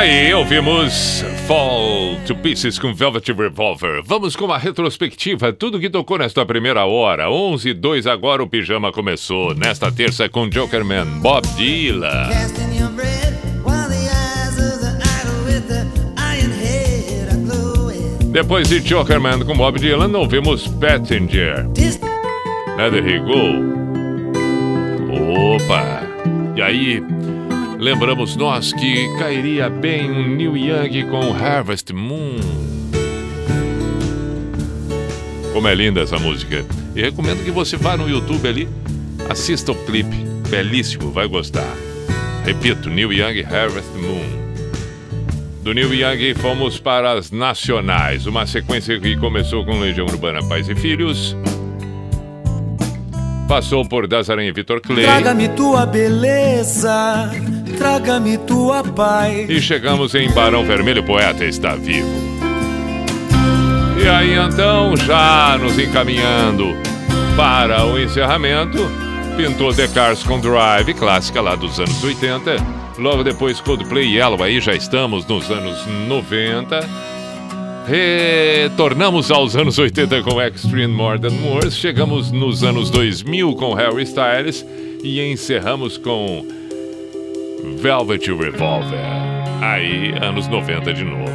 Aí 0.00 0.32
ouvimos 0.32 1.22
Fall 1.46 2.16
to 2.26 2.34
Pieces 2.34 2.78
com 2.78 2.94
Velvet 2.94 3.34
Revolver. 3.34 4.02
Vamos 4.02 4.34
com 4.34 4.46
uma 4.46 4.56
retrospectiva, 4.56 5.52
tudo 5.52 5.78
que 5.78 5.90
tocou 5.90 6.16
nesta 6.16 6.46
primeira 6.46 6.86
hora. 6.86 7.30
11 7.30 7.74
2 7.74 8.06
agora 8.06 8.42
o 8.42 8.48
pijama 8.48 8.90
começou. 8.90 9.54
Nesta 9.54 9.92
terça 9.92 10.26
com 10.26 10.48
Jokerman, 10.48 11.04
Bob 11.20 11.46
Dylan. 11.48 12.30
Depois 18.32 18.70
de 18.70 18.80
Jokerman 18.80 19.44
com 19.44 19.54
Bob 19.54 19.78
Dylan, 19.78 20.16
ouvimos 20.16 20.66
Passenger. 20.66 21.66
Let 22.78 22.94
It 22.94 23.18
Go. 23.18 23.68
Opa! 25.54 26.00
E 26.56 26.62
aí, 26.62 27.02
lembramos 27.80 28.36
nós 28.36 28.72
que 28.74 29.08
cairia 29.18 29.70
bem 29.70 30.10
um 30.10 30.36
Neil 30.36 30.56
Young 30.56 31.08
com 31.10 31.32
Harvest 31.32 31.92
Moon. 31.92 32.36
Como 35.52 35.66
é 35.66 35.74
linda 35.74 36.02
essa 36.02 36.18
música. 36.18 36.64
E 36.94 37.00
recomendo 37.00 37.42
que 37.42 37.50
você 37.50 37.76
vá 37.76 37.96
no 37.96 38.08
YouTube 38.08 38.46
ali, 38.46 38.68
assista 39.28 39.72
o 39.72 39.74
clipe. 39.86 40.16
Belíssimo, 40.48 41.10
vai 41.10 41.26
gostar. 41.26 41.74
Repito, 42.44 42.90
Neil 42.90 43.12
Young 43.12 43.42
Harvest 43.44 43.90
Moon. 43.96 44.40
Do 45.62 45.72
Neil 45.72 45.94
Young 45.94 46.34
fomos 46.34 46.78
para 46.78 47.12
as 47.12 47.30
nacionais, 47.30 48.26
uma 48.26 48.46
sequência 48.46 48.98
que 49.00 49.16
começou 49.16 49.64
com 49.64 49.80
Legião 49.80 50.06
Urbana 50.06 50.42
Pais 50.46 50.68
e 50.68 50.74
Filhos, 50.74 51.36
passou 53.50 53.84
por 53.84 54.06
Dazarém 54.06 54.48
e 54.48 54.52
Vitor 54.52 54.80
Clay 54.80 55.04
Traga-me 55.04 55.48
tua 55.48 55.84
beleza, 55.84 57.30
traga-me 57.70 58.38
tua 58.38 58.82
paz. 58.82 59.48
e 59.48 59.60
chegamos 59.60 60.14
em 60.14 60.30
Barão 60.30 60.64
Vermelho, 60.64 61.02
Poeta 61.02 61.44
está 61.44 61.74
vivo. 61.74 62.08
E 64.02 64.08
aí 64.08 64.32
então, 64.32 64.96
já 64.96 65.58
nos 65.58 65.78
encaminhando 65.78 66.74
para 67.36 67.84
o 67.84 67.98
encerramento, 67.98 68.78
pintou 69.36 69.74
The 69.74 69.88
Cars 69.88 70.22
com 70.22 70.40
Drive, 70.40 70.94
clássica 70.94 71.40
lá 71.40 71.54
dos 71.54 71.78
anos 71.78 72.02
80. 72.02 72.56
Logo 72.98 73.22
depois 73.22 73.60
Coldplay 73.60 74.06
e 74.06 74.16
Yellow, 74.16 74.42
aí 74.42 74.60
já 74.60 74.74
estamos 74.74 75.26
nos 75.26 75.50
anos 75.50 75.86
90. 76.08 76.80
Retornamos 77.86 79.30
aos 79.30 79.56
anos 79.56 79.78
80 79.78 80.22
com 80.22 80.40
Extreme 80.40 80.92
More 80.92 81.18
Than 81.18 81.30
Moors, 81.30 81.76
chegamos 81.76 82.30
nos 82.30 82.62
anos 82.62 82.88
2000 82.90 83.54
com 83.54 83.74
Harry 83.74 84.04
Styles 84.04 84.64
e 85.02 85.20
encerramos 85.20 85.98
com 85.98 86.46
Velvet 87.78 88.26
Revolver. 88.28 88.98
Aí, 89.60 90.14
anos 90.20 90.48
90 90.48 90.92
de 90.92 91.04
novo. 91.04 91.30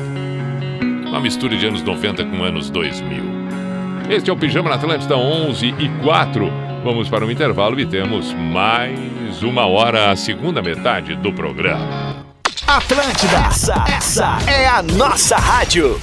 Uma 1.07 1.19
mistura 1.19 1.55
de 1.55 1.65
anos 1.67 1.82
90 1.82 2.26
com 2.26 2.43
anos 2.43 2.69
2000. 2.69 3.23
Este 4.09 4.30
é 4.30 4.34
o 4.34 4.38
Pijama 4.38 4.69
na 4.69 4.76
Atlântida 4.76 5.15
11 5.15 5.76
e 5.80 5.89
4. 6.03 6.51
Vamos 6.84 7.09
para 7.09 7.26
um 7.26 7.32
intervalo 7.32 7.80
e 7.80 7.86
temos 7.86 8.34
mais 8.34 9.41
uma 9.41 9.65
hora, 9.65 10.11
a 10.11 10.15
segunda 10.15 10.61
metade 10.61 11.15
do 11.15 11.34
programa. 11.34 12.26
Atlântida, 12.67 13.38
essa, 13.47 13.86
essa 13.88 14.38
é 14.47 14.67
a 14.67 14.82
nossa 14.82 15.38
rádio. 15.38 15.99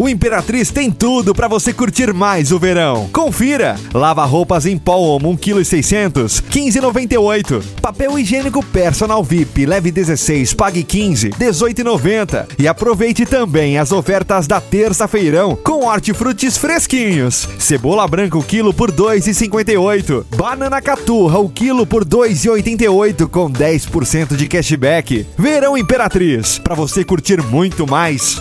O 0.00 0.08
Imperatriz 0.08 0.70
tem 0.70 0.90
tudo 0.90 1.34
para 1.34 1.46
você 1.46 1.74
curtir 1.74 2.14
mais 2.14 2.52
o 2.52 2.58
verão. 2.58 3.10
Confira! 3.12 3.76
Lava 3.92 4.24
roupas 4.24 4.64
em 4.64 4.78
pó 4.78 4.96
Omo 4.96 5.36
1,6 5.36 6.10
kg, 6.10 6.24
15,98. 6.48 7.62
Papel 7.82 8.18
higiênico 8.18 8.64
Personal 8.64 9.22
VIP, 9.22 9.66
leve 9.66 9.90
16, 9.90 10.54
pague 10.54 10.82
15, 10.82 11.28
18,90. 11.32 12.46
E 12.58 12.66
aproveite 12.66 13.26
também 13.26 13.76
as 13.76 13.92
ofertas 13.92 14.46
da 14.46 14.58
terça-feirão 14.58 15.54
com 15.54 15.84
hortifrutis 15.84 16.56
fresquinhos. 16.56 17.46
Cebola 17.58 18.08
branca 18.08 18.38
o 18.38 18.42
quilo 18.42 18.72
por 18.72 18.90
2,58. 18.90 20.24
Banana 20.34 20.80
caturra 20.80 21.40
o 21.40 21.50
quilo 21.50 21.84
por 21.84 22.06
2,88 22.06 23.28
com 23.28 23.52
10% 23.52 24.34
de 24.34 24.48
cashback. 24.48 25.26
Verão 25.36 25.76
Imperatriz, 25.76 26.58
para 26.58 26.74
você 26.74 27.04
curtir 27.04 27.42
muito 27.42 27.86
mais. 27.86 28.40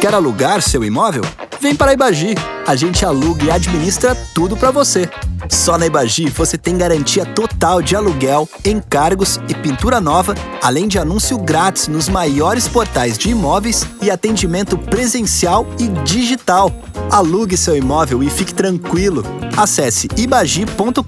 Quer 0.00 0.14
alugar 0.14 0.62
seu 0.62 0.82
imóvel? 0.82 1.22
Vem 1.60 1.76
para 1.76 1.90
a 1.90 1.94
Ibagi. 1.94 2.34
A 2.66 2.74
gente 2.74 3.04
aluga 3.04 3.44
e 3.44 3.50
administra 3.50 4.16
tudo 4.34 4.56
para 4.56 4.70
você. 4.70 5.06
Só 5.50 5.76
na 5.76 5.84
Ibagi 5.84 6.30
você 6.30 6.56
tem 6.56 6.78
garantia 6.78 7.26
total 7.26 7.82
de 7.82 7.94
aluguel, 7.94 8.48
encargos 8.64 9.38
e 9.46 9.54
pintura 9.54 10.00
nova, 10.00 10.34
além 10.62 10.88
de 10.88 10.98
anúncio 10.98 11.36
grátis 11.36 11.86
nos 11.86 12.08
maiores 12.08 12.66
portais 12.66 13.18
de 13.18 13.28
imóveis 13.28 13.86
e 14.00 14.10
atendimento 14.10 14.78
presencial 14.78 15.66
e 15.78 15.86
digital. 16.02 16.72
Alugue 17.10 17.58
seu 17.58 17.76
imóvel 17.76 18.22
e 18.22 18.30
fique 18.30 18.54
tranquilo. 18.54 19.22
Acesse 19.54 20.08
ibagi.com.br 20.16 21.04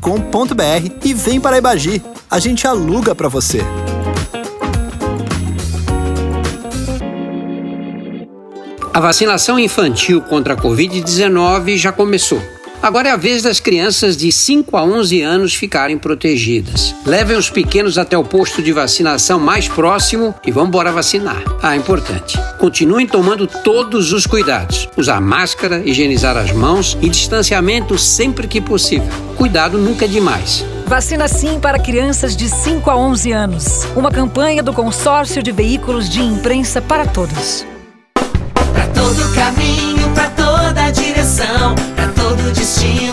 e 1.03 1.15
vem 1.15 1.41
para 1.41 1.57
a 1.57 1.59
Ibagi. 1.59 2.03
A 2.31 2.39
gente 2.39 2.67
aluga 2.67 3.15
para 3.15 3.29
você. 3.29 3.63
A 8.95 9.01
vacinação 9.01 9.59
infantil 9.59 10.21
contra 10.21 10.53
a 10.53 10.57
Covid-19 10.57 11.79
já 11.79 11.91
começou. 11.91 12.43
Agora 12.83 13.09
é 13.09 13.13
a 13.13 13.17
vez 13.17 13.43
das 13.43 13.59
crianças 13.59 14.19
de 14.19 14.31
5 14.31 14.77
a 14.77 14.85
11 14.85 15.23
anos 15.23 15.55
ficarem 15.55 15.97
protegidas. 15.97 16.95
Levem 17.07 17.39
os 17.39 17.49
pequenos 17.49 17.97
até 17.97 18.19
o 18.19 18.25
posto 18.25 18.61
de 18.61 18.71
vacinação 18.71 19.41
mais 19.41 19.67
próximo 19.67 20.35
e 20.45 20.51
vão 20.51 20.67
embora 20.67 20.93
vacinar. 20.93 21.43
Ah, 21.63 21.75
importante. 21.75 22.37
Continuem 22.59 23.07
tomando 23.07 23.47
todos 23.47 24.13
os 24.13 24.27
cuidados. 24.27 24.87
Usar 24.95 25.23
máscara, 25.23 25.81
higienizar 25.83 26.37
as 26.37 26.53
mãos 26.53 26.99
e 27.01 27.09
distanciamento 27.09 27.97
sempre 27.97 28.47
que 28.47 28.61
possível. 28.61 29.09
Cuidado 29.37 29.79
nunca 29.79 30.05
é 30.05 30.09
demais. 30.09 30.67
Vacina 30.87 31.29
Sim 31.29 31.59
para 31.59 31.79
crianças 31.79 32.37
de 32.37 32.47
5 32.47 32.91
a 32.91 32.97
11 32.97 33.33
anos. 33.33 33.87
Uma 33.97 34.11
campanha 34.11 34.63
do 34.63 34.75
Consórcio 34.75 35.43
de 35.43 35.51
Veículos 35.51 36.11
de 36.11 36.21
Imprensa 36.21 36.83
para 36.83 37.07
Todos. 37.07 37.72
Todo 39.15 39.29
caminho, 39.35 40.09
pra 40.15 40.31
toda 40.31 40.91
direção, 40.91 41.75
pra 41.95 42.09
todo 42.09 42.51
destino. 42.55 43.13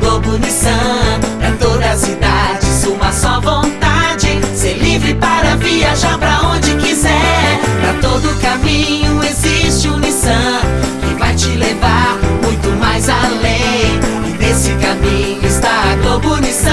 Globo 0.00 0.36
Nissan, 0.36 1.20
pra 1.38 1.52
todas 1.52 1.86
as 1.86 2.08
idades, 2.08 2.84
uma 2.86 3.12
só 3.12 3.40
vontade. 3.40 4.40
Ser 4.56 4.78
livre 4.78 5.14
para 5.14 5.54
viajar 5.54 6.18
pra 6.18 6.40
onde 6.42 6.74
quiser. 6.74 7.60
Pra 7.80 7.92
todo 8.02 8.34
caminho 8.40 9.22
existe 9.22 9.88
um 9.88 9.98
Nissan 9.98 10.58
que 11.06 11.14
vai 11.14 11.32
te 11.36 11.50
levar 11.50 12.18
muito 12.42 12.68
mais 12.80 13.08
além. 13.08 14.00
E 14.26 14.30
nesse 14.40 14.70
caminho 14.70 15.46
está 15.46 15.92
a 15.92 15.94
Globo 16.02 16.36
Nissan. 16.38 16.72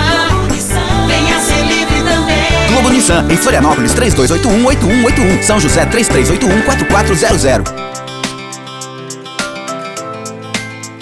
Venha 1.06 1.40
ser 1.40 1.62
livre 1.68 2.02
também. 2.02 2.68
Globo 2.72 2.90
Nissan, 2.90 3.28
em 3.30 3.38
Florianópolis 3.38 3.94
3281-8181, 3.94 5.44
São 5.44 5.60
José 5.60 5.86
3381-4400. 5.86 7.86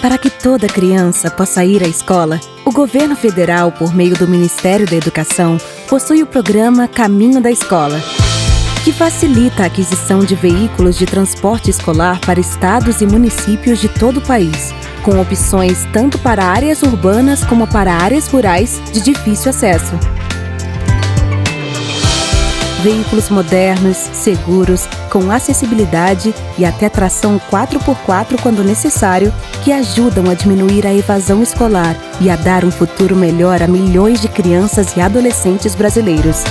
Para 0.04 0.18
que 0.18 0.28
toda 0.28 0.66
criança 0.66 1.30
possa 1.30 1.64
ir 1.64 1.82
à 1.82 1.88
escola, 1.88 2.38
o 2.62 2.70
governo 2.70 3.16
federal, 3.16 3.72
por 3.72 3.94
meio 3.94 4.14
do 4.14 4.28
Ministério 4.28 4.86
da 4.86 4.94
Educação, 4.94 5.56
possui 5.88 6.22
o 6.22 6.26
programa 6.26 6.86
Caminho 6.86 7.40
da 7.40 7.50
Escola, 7.50 7.98
que 8.84 8.92
facilita 8.92 9.62
a 9.62 9.66
aquisição 9.66 10.22
de 10.22 10.34
veículos 10.34 10.98
de 10.98 11.06
transporte 11.06 11.70
escolar 11.70 12.20
para 12.20 12.38
estados 12.38 13.00
e 13.00 13.06
municípios 13.06 13.78
de 13.78 13.88
todo 13.88 14.18
o 14.18 14.26
país, 14.26 14.74
com 15.02 15.18
opções 15.18 15.88
tanto 15.90 16.18
para 16.18 16.44
áreas 16.44 16.82
urbanas 16.82 17.42
como 17.42 17.66
para 17.66 17.94
áreas 17.94 18.28
rurais 18.28 18.82
de 18.92 19.00
difícil 19.00 19.48
acesso. 19.48 19.98
Veículos 22.84 23.30
modernos, 23.30 23.96
seguros, 23.96 24.86
com 25.08 25.30
acessibilidade 25.30 26.34
e 26.58 26.66
até 26.66 26.90
tração 26.90 27.40
4x4 27.50 28.38
quando 28.42 28.62
necessário, 28.62 29.32
que 29.64 29.72
ajudam 29.72 30.28
a 30.28 30.34
diminuir 30.34 30.86
a 30.86 30.92
evasão 30.92 31.42
escolar 31.42 31.96
e 32.20 32.28
a 32.28 32.36
dar 32.36 32.62
um 32.62 32.70
futuro 32.70 33.16
melhor 33.16 33.62
a 33.62 33.66
milhões 33.66 34.20
de 34.20 34.28
crianças 34.28 34.94
e 34.98 35.00
adolescentes 35.00 35.74
brasileiros. 35.74 36.42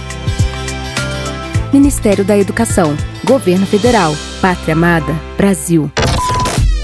Ministério 1.75 2.23
da 2.23 2.37
Educação, 2.37 2.95
Governo 3.25 3.65
Federal, 3.65 4.15
Pátria 4.39 4.73
Amada, 4.73 5.13
Brasil. 5.35 5.91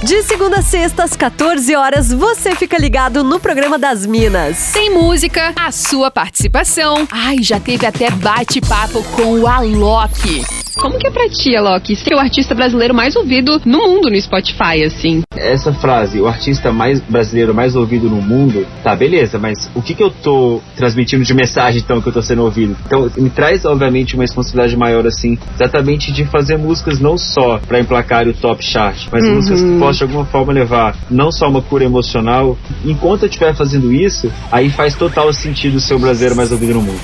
De 0.03 0.23
segunda 0.23 0.57
a 0.57 0.61
sexta, 0.61 1.03
às 1.03 1.15
14 1.15 1.75
horas, 1.75 2.11
você 2.11 2.55
fica 2.55 2.77
ligado 2.77 3.23
no 3.23 3.39
programa 3.39 3.77
das 3.77 4.05
Minas. 4.05 4.71
Tem 4.73 4.89
música, 4.89 5.53
a 5.55 5.71
sua 5.71 6.09
participação. 6.09 7.07
Ai, 7.11 7.37
já 7.41 7.59
teve 7.59 7.85
até 7.85 8.09
bate-papo 8.09 9.03
com 9.15 9.39
o 9.39 9.47
Alok. 9.47 10.43
Como 10.79 10.97
que 10.97 11.05
é 11.05 11.11
pra 11.11 11.27
ti, 11.29 11.55
Alok, 11.55 11.95
ser 11.95 12.15
o 12.15 12.19
artista 12.19 12.55
brasileiro 12.55 12.93
mais 12.95 13.15
ouvido 13.15 13.61
no 13.65 13.77
mundo 13.87 14.09
no 14.09 14.19
Spotify, 14.19 14.83
assim? 14.85 15.21
Essa 15.35 15.71
frase, 15.73 16.19
o 16.19 16.27
artista 16.27 16.71
mais 16.71 16.99
brasileiro 17.01 17.53
mais 17.53 17.75
ouvido 17.75 18.09
no 18.09 18.21
mundo, 18.21 18.65
tá, 18.81 18.95
beleza, 18.95 19.37
mas 19.37 19.69
o 19.75 19.81
que 19.81 19.93
que 19.93 20.01
eu 20.01 20.09
tô 20.09 20.59
transmitindo 20.77 21.23
de 21.23 21.33
mensagem, 21.33 21.81
então, 21.81 22.01
que 22.01 22.07
eu 22.07 22.13
tô 22.13 22.21
sendo 22.21 22.43
ouvido? 22.43 22.75
Então, 22.85 23.11
me 23.17 23.29
traz, 23.29 23.65
obviamente, 23.65 24.15
uma 24.15 24.23
responsabilidade 24.23 24.75
maior, 24.77 25.05
assim, 25.05 25.37
exatamente 25.53 26.11
de 26.11 26.25
fazer 26.25 26.57
músicas 26.57 26.99
não 26.99 27.17
só 27.17 27.59
pra 27.67 27.79
emplacar 27.79 28.27
o 28.27 28.33
top 28.33 28.63
chart, 28.65 29.07
mas 29.11 29.23
Uhum. 29.25 29.35
músicas 29.35 29.61
que 29.61 29.77
possam, 29.91 30.07
de 30.07 30.13
alguma 30.13 30.25
forma, 30.25 30.53
levar 30.53 30.95
não 31.09 31.31
só 31.31 31.47
uma 31.47 31.61
cura 31.61 31.83
emocional. 31.83 32.57
Enquanto 32.85 33.23
eu 33.23 33.29
estiver 33.29 33.53
fazendo 33.55 33.93
isso, 33.93 34.31
aí 34.51 34.69
faz 34.69 34.95
total 34.95 35.31
sentido 35.33 35.79
ser 35.79 35.95
o 35.95 35.99
brasileiro 35.99 36.35
mais 36.35 36.51
ouvido 36.51 36.73
no 36.75 36.81
mundo. 36.81 37.01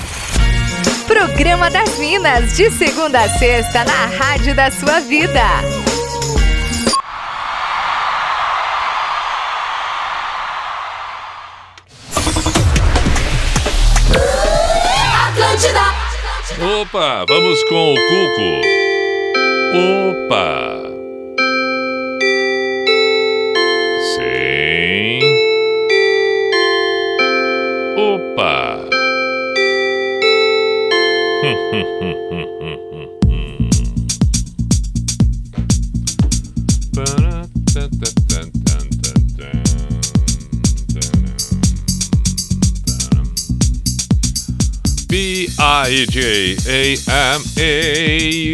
Programa 1.06 1.70
das 1.70 1.98
Minas, 1.98 2.56
de 2.56 2.70
segunda 2.70 3.20
a 3.20 3.28
sexta, 3.28 3.84
na 3.84 4.06
Rádio 4.06 4.54
da 4.54 4.70
Sua 4.70 5.00
Vida. 5.00 5.42
Atlântida. 15.28 15.80
Opa, 16.80 17.24
vamos 17.28 17.62
com 17.64 17.92
o 17.92 17.96
Cuco. 18.08 18.60
Opa. 19.74 20.77
B-I-J-A-M-A 45.88 47.02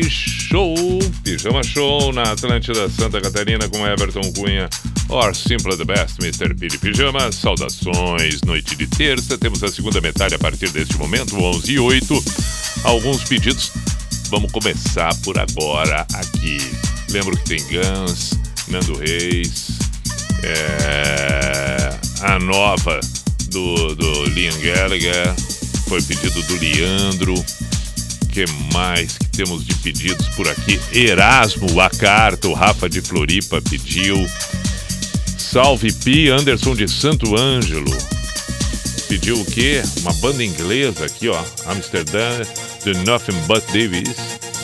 Show, 0.08 0.76
Pijama 1.24 1.64
Show 1.64 2.12
na 2.12 2.30
Atlântida 2.30 2.88
Santa 2.88 3.20
Catarina 3.20 3.68
com 3.68 3.84
Everton 3.84 4.32
Cunha. 4.32 4.70
Or 5.08 5.34
Simple 5.34 5.76
the 5.76 5.84
Best, 5.84 6.20
Mr. 6.20 6.54
Piri 6.54 6.78
Pijama. 6.78 7.32
Saudações, 7.32 8.40
noite 8.42 8.76
de 8.76 8.86
terça. 8.86 9.36
Temos 9.36 9.64
a 9.64 9.68
segunda 9.68 10.00
metade 10.00 10.36
a 10.36 10.38
partir 10.38 10.70
deste 10.70 10.96
momento 10.96 11.36
11 11.36 11.72
e 11.72 11.78
8 11.80 12.24
Alguns 12.84 13.24
pedidos. 13.24 13.72
Vamos 14.30 14.52
começar 14.52 15.12
por 15.24 15.36
agora 15.36 16.06
aqui. 16.14 16.58
Lembro 17.10 17.36
que 17.36 17.44
tem 17.46 17.58
Guns, 17.64 18.38
Nando 18.68 18.96
Reis 18.96 19.76
é, 20.44 21.96
A 22.20 22.38
nova 22.38 23.00
do, 23.48 23.96
do 23.96 24.24
Liam 24.26 24.56
Gallagher 24.60 25.34
foi 25.88 26.02
pedido 26.02 26.42
do 26.42 26.56
Leandro. 26.58 27.34
que 28.32 28.44
mais 28.72 29.16
que 29.16 29.28
temos 29.28 29.64
de 29.64 29.74
pedidos 29.76 30.28
por 30.30 30.48
aqui? 30.48 30.80
Erasmo, 30.92 31.80
a 31.80 31.88
carta, 31.88 32.48
o 32.48 32.52
Rafa 32.52 32.88
de 32.88 33.00
Floripa 33.00 33.62
pediu. 33.62 34.16
Salve 35.38 35.92
Pi, 35.92 36.30
Anderson 36.30 36.74
de 36.74 36.88
Santo 36.88 37.36
Ângelo. 37.36 37.96
Pediu 39.08 39.40
o 39.40 39.44
quê? 39.44 39.82
Uma 40.00 40.12
banda 40.14 40.42
inglesa 40.42 41.04
aqui, 41.04 41.28
ó. 41.28 41.44
Amsterdã, 41.66 42.40
The 42.82 42.92
Nothing 43.04 43.38
But 43.46 43.64
Davis. 43.66 44.16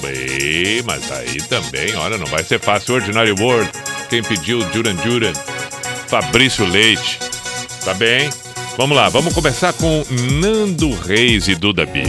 Bem, 0.03 0.83
mas 0.85 1.11
aí 1.13 1.41
também, 1.43 1.95
olha, 1.95 2.19
não 2.19 2.27
vai 2.27 2.43
ser 2.43 2.59
fácil. 2.59 2.95
Ordinary 2.95 3.33
World. 3.33 3.71
Quem 4.09 4.23
pediu? 4.23 4.59
Duran 4.71 4.97
Duran. 4.97 5.33
Fabrício 6.09 6.67
Leite. 6.67 7.21
Tá 7.85 7.95
bem? 7.95 8.29
Vamos 8.81 8.97
lá, 8.97 9.11
vamos 9.11 9.35
começar 9.35 9.75
com 9.75 10.03
Nando 10.41 10.95
Reis 10.95 11.49
e 11.49 11.55
Duda 11.55 11.85
Beat. 11.85 12.09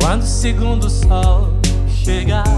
Quando 0.00 0.22
o 0.22 0.26
segundo 0.26 0.88
sol 0.88 1.52
chegar 2.02 2.57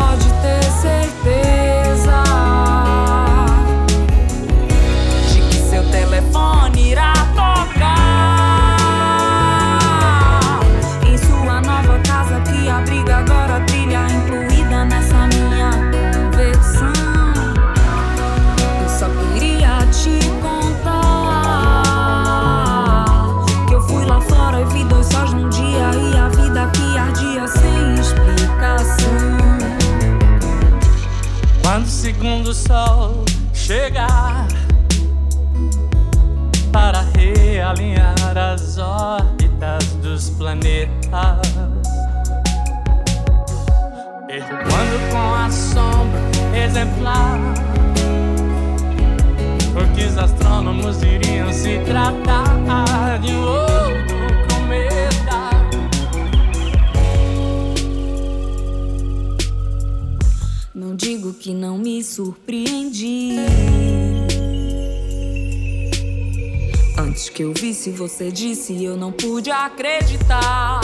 segundo 32.51 32.53
sol 32.53 33.25
chegar 33.53 34.47
para 36.71 37.01
realinhar 37.15 38.37
as 38.37 38.77
órbitas 38.77 39.85
dos 40.01 40.29
planetas, 40.31 41.39
derrubando 44.27 44.99
com 45.11 45.33
assombro 45.35 46.19
exemplar 46.55 47.39
o 49.75 49.95
que 49.95 50.05
os 50.05 50.17
astrônomos 50.17 50.99
diriam 50.99 51.51
se 51.51 51.79
tratar 51.79 53.19
de 53.19 53.31
um 53.31 53.43
outro 53.43 54.10
digo 61.01 61.33
que 61.33 61.51
não 61.51 61.79
me 61.79 62.03
surpreendi. 62.03 63.35
Antes 66.95 67.27
que 67.27 67.41
eu 67.41 67.53
visse, 67.57 67.89
você 67.89 68.31
disse, 68.31 68.83
eu 68.83 68.95
não 68.95 69.11
pude 69.11 69.49
acreditar. 69.49 70.79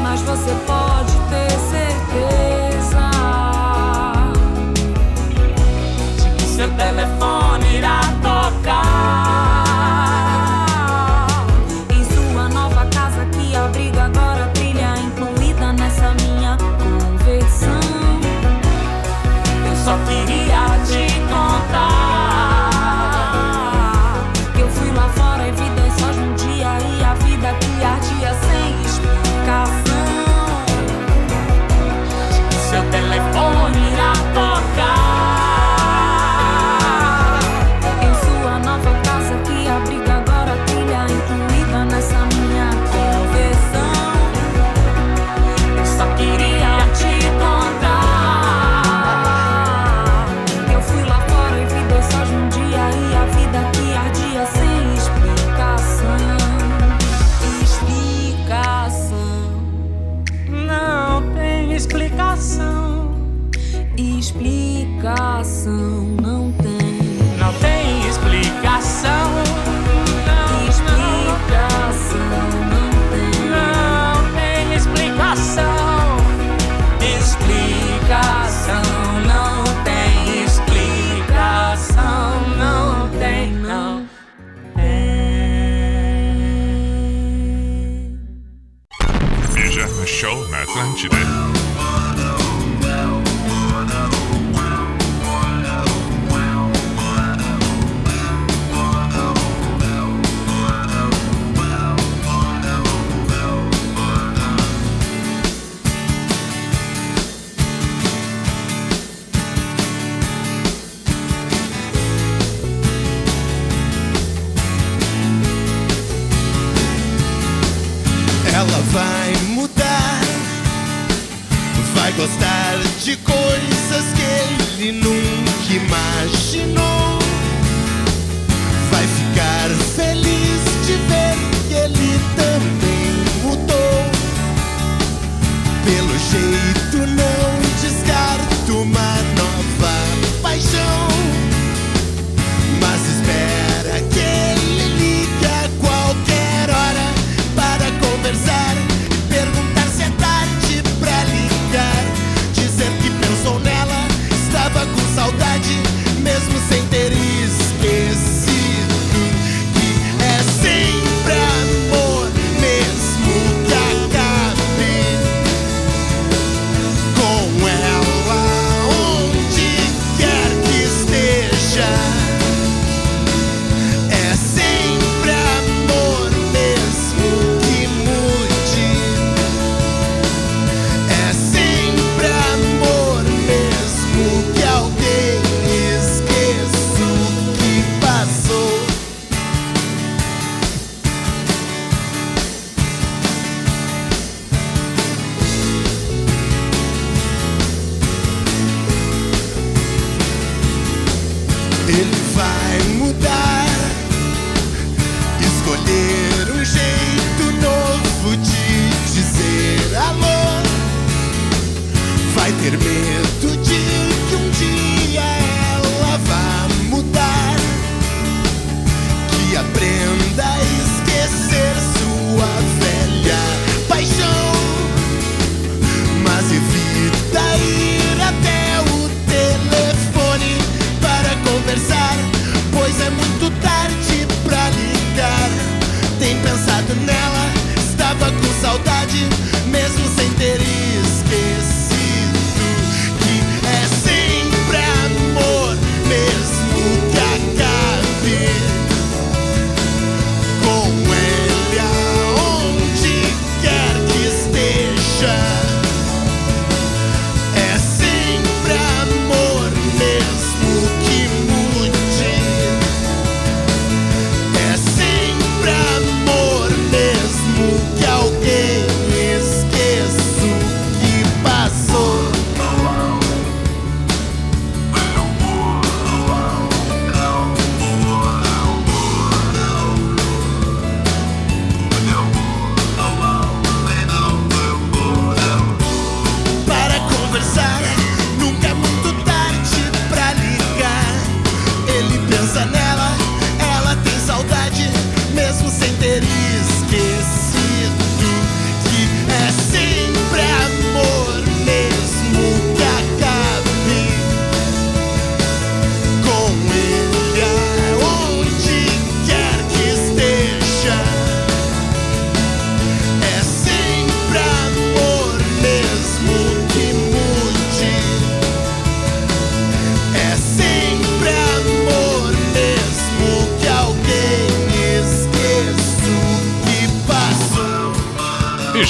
Mas 0.00 0.20
você 0.20 0.54
pode 0.66 1.12
ter 1.28 1.50
certeza 1.74 3.10
de 6.16 6.36
que 6.36 6.48
seu 6.48 6.70
telefone 6.76 7.76
irá 7.76 8.00
tocar 8.22 9.37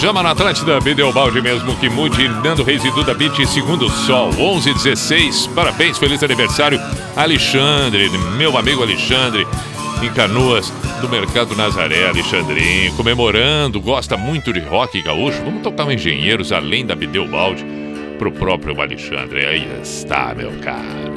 Chama 0.08 0.22
na 0.22 0.30
Atlântida, 0.30 0.80
Bideu 0.80 1.12
Balde 1.12 1.42
mesmo 1.42 1.76
que 1.76 1.90
mude. 1.90 2.26
dando 2.42 2.64
Reis 2.64 2.82
e 2.82 2.90
Duda 2.92 3.12
Beat, 3.12 3.44
segundo 3.44 3.90
sol, 3.90 4.30
11 4.38 4.72
16 4.72 5.48
Parabéns, 5.48 5.98
feliz 5.98 6.22
aniversário, 6.22 6.80
Alexandre, 7.14 8.08
meu 8.38 8.56
amigo 8.56 8.82
Alexandre 8.82 9.46
em 10.02 10.10
Canoas, 10.14 10.72
do 11.02 11.10
Mercado 11.10 11.54
Nazaré, 11.54 12.08
Alexandrinho, 12.08 12.94
comemorando, 12.94 13.82
gosta 13.82 14.16
muito 14.16 14.50
de 14.50 14.60
rock 14.60 15.02
gaúcho. 15.02 15.44
Vamos 15.44 15.60
tocar 15.60 15.84
um 15.84 15.92
Engenheiros, 15.92 16.52
além 16.52 16.86
da 16.86 16.94
Bideu 16.94 17.28
Balde, 17.28 17.62
pro 18.18 18.32
próprio 18.32 18.80
Alexandre. 18.80 19.44
Aí 19.44 19.68
está, 19.82 20.34
meu 20.34 20.52
caro 20.62 21.07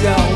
myself 0.00 0.27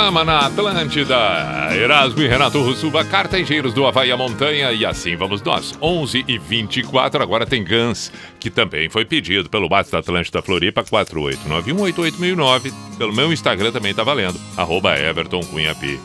programa 0.00 0.24
na 0.24 0.46
Atlântida. 0.46 1.14
Erasmo 1.76 2.22
e 2.22 2.26
Renato 2.26 2.62
Russuba, 2.62 3.04
cartageiros 3.04 3.74
do 3.74 3.86
Havaí 3.86 4.10
à 4.10 4.16
Montanha. 4.16 4.72
E 4.72 4.86
assim 4.86 5.14
vamos 5.14 5.42
nós. 5.42 5.74
11 5.80 6.24
e 6.26 6.38
24 6.38 7.22
agora 7.22 7.44
tem 7.44 7.62
Gans, 7.62 8.10
que 8.38 8.48
também 8.48 8.88
foi 8.88 9.04
pedido 9.04 9.50
pelo 9.50 9.68
Bate 9.68 9.90
da 9.90 9.98
Atlântida 9.98 10.40
Floripa 10.40 10.82
489188.009 10.84 12.72
Pelo 12.96 13.12
meu 13.12 13.30
Instagram 13.30 13.72
também 13.72 13.92
tá 13.92 14.02
valendo. 14.02 14.40
Arroba 14.56 14.98
Everton 14.98 15.40
Cunha 15.40 15.74
P. 15.74 16.00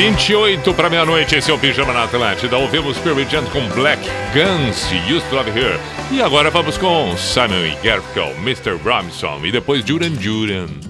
28 0.00 0.72
para 0.72 0.88
meia-noite, 0.88 1.36
esse 1.36 1.50
é 1.50 1.54
o 1.54 1.58
Pijama 1.58 1.92
na 1.92 2.04
Atlântida. 2.04 2.56
Ouvimos 2.56 2.96
Pearl 2.96 3.20
Jam 3.28 3.44
com 3.52 3.60
Black 3.68 4.02
Guns, 4.32 4.86
Used 5.14 5.28
to 5.28 5.36
Love 5.36 5.50
Here. 5.50 5.78
E 6.10 6.22
agora 6.22 6.50
vamos 6.50 6.78
com 6.78 7.14
Simon 7.18 7.76
Garfunkel, 7.84 8.34
Mr. 8.38 8.78
Bromson 8.82 9.44
e 9.44 9.52
depois 9.52 9.84
Duran 9.84 10.12
Duran. 10.12 10.89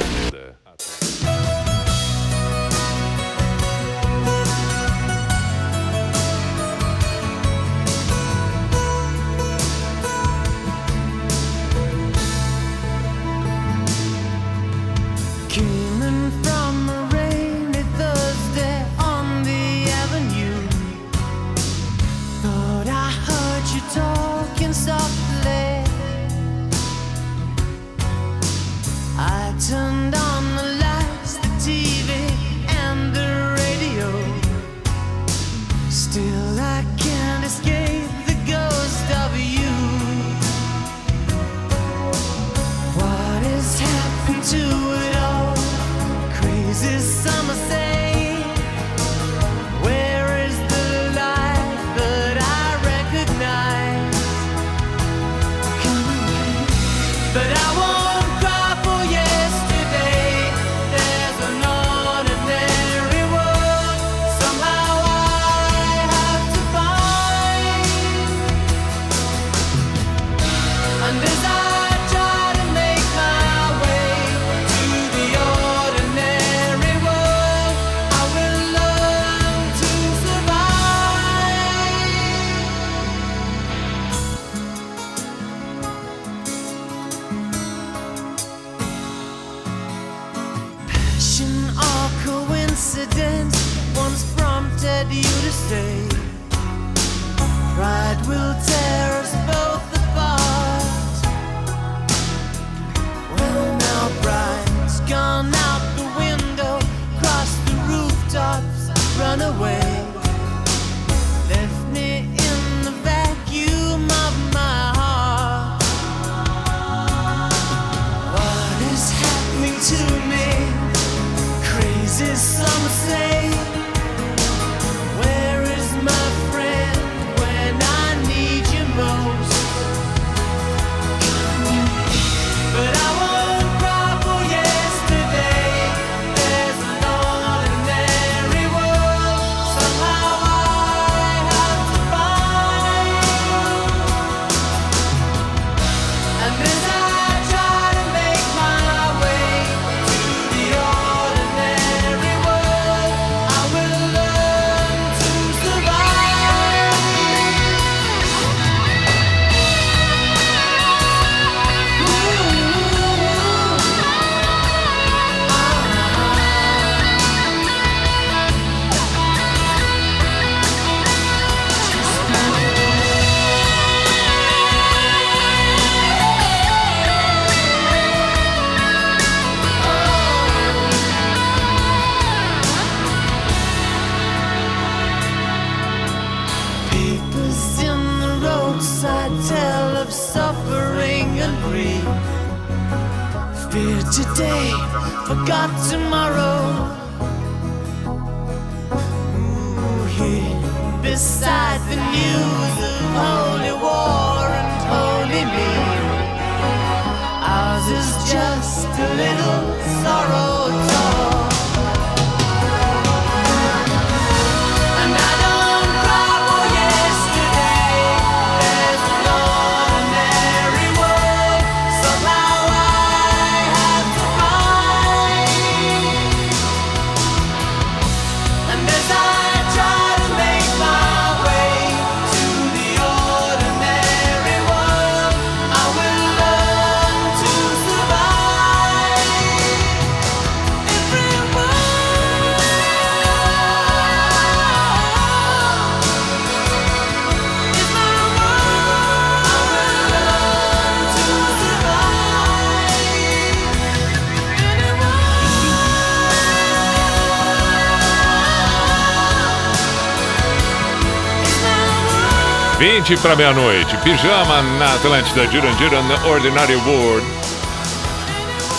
20 262.81 263.15
para 263.17 263.35
meia-noite. 263.35 263.95
Pijama 263.97 264.63
na 264.79 264.95
Atlântida, 264.95 265.45
Jurandir 265.51 265.93
and 265.93 266.27
Ordinary 266.27 266.73
World. 266.77 267.23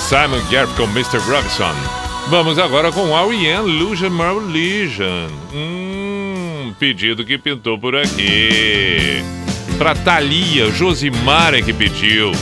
Simon 0.08 0.40
Garp 0.50 0.68
com 0.76 0.82
Mr. 0.86 1.18
Robinson. 1.18 1.72
Vamos 2.28 2.58
agora 2.58 2.90
com 2.90 3.16
R.E.M. 3.16 3.62
Lusion 3.70 4.10
Marlegion. 4.10 5.28
Hum, 5.54 6.74
pedido 6.80 7.24
que 7.24 7.38
pintou 7.38 7.78
por 7.78 7.94
aqui. 7.94 9.22
Pra 9.78 9.94
Thalia, 9.94 10.68
Josimara 10.72 11.60
é 11.60 11.62
que 11.62 11.72
pediu. 11.72 12.32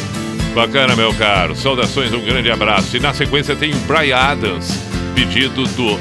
Bacana, 0.54 0.96
meu 0.96 1.12
caro. 1.12 1.54
Saudações, 1.54 2.10
um 2.14 2.24
grande 2.24 2.50
abraço. 2.50 2.96
E 2.96 3.00
na 3.00 3.12
sequência 3.12 3.54
tem 3.54 3.74
o 3.74 3.78
Brian 3.80 4.16
Adams, 4.16 4.78
pedido 5.14 5.64
do 5.64 6.00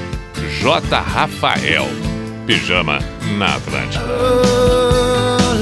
J. 0.62 1.02
Rafael. 1.02 1.90
Pijama 2.48 3.00
na 3.38 3.56
Atlântida. 3.58 4.06
Oh, 4.06 4.79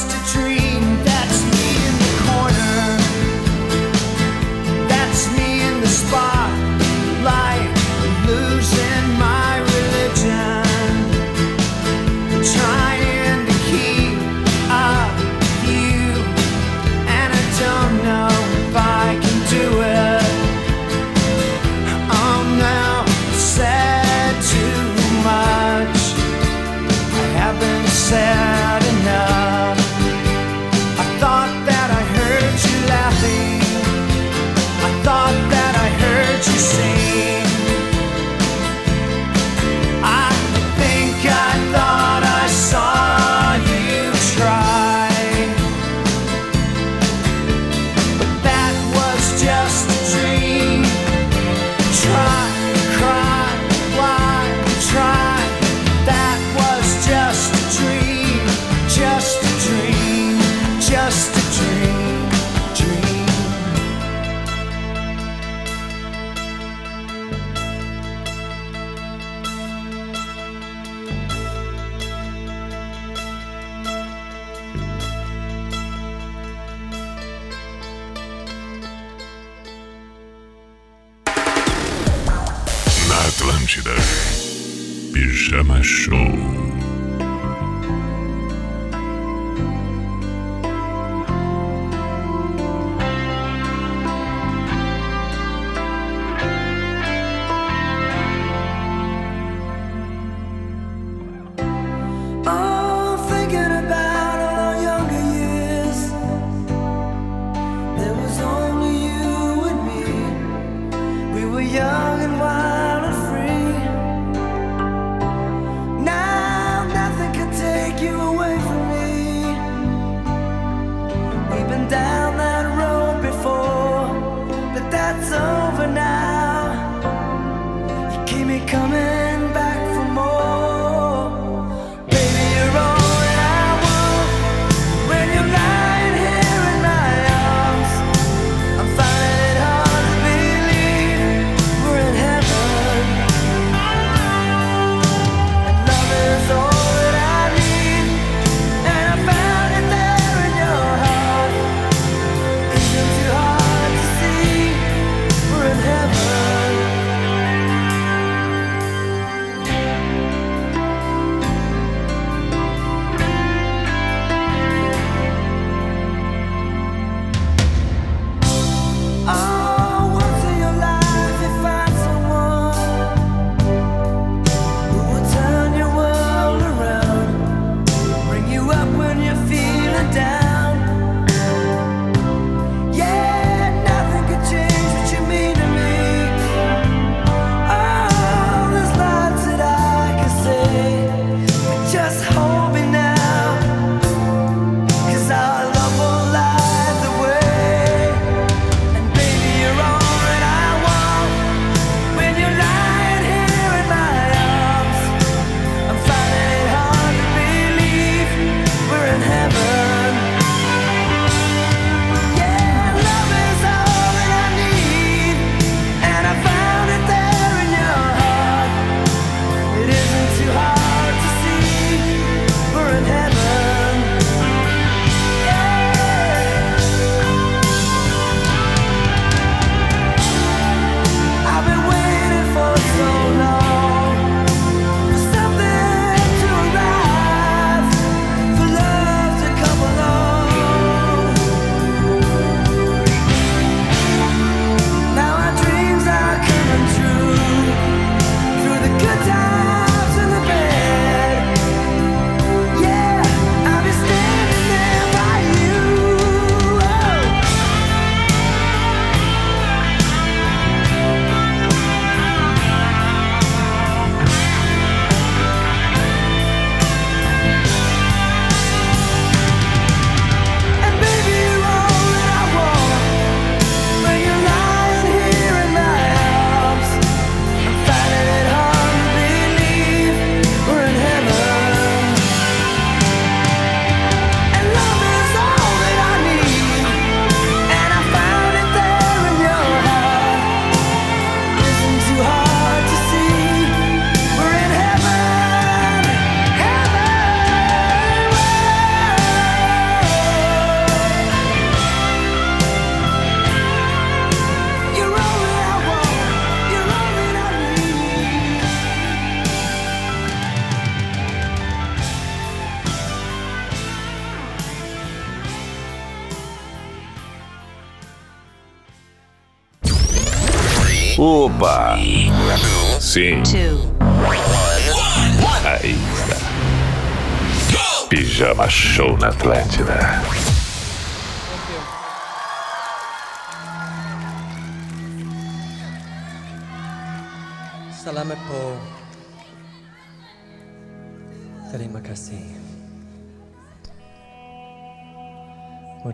just 0.00 0.16
a 0.16 0.32
dream. 0.32 0.49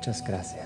Muchas 0.07 0.23
gracias. 0.23 0.66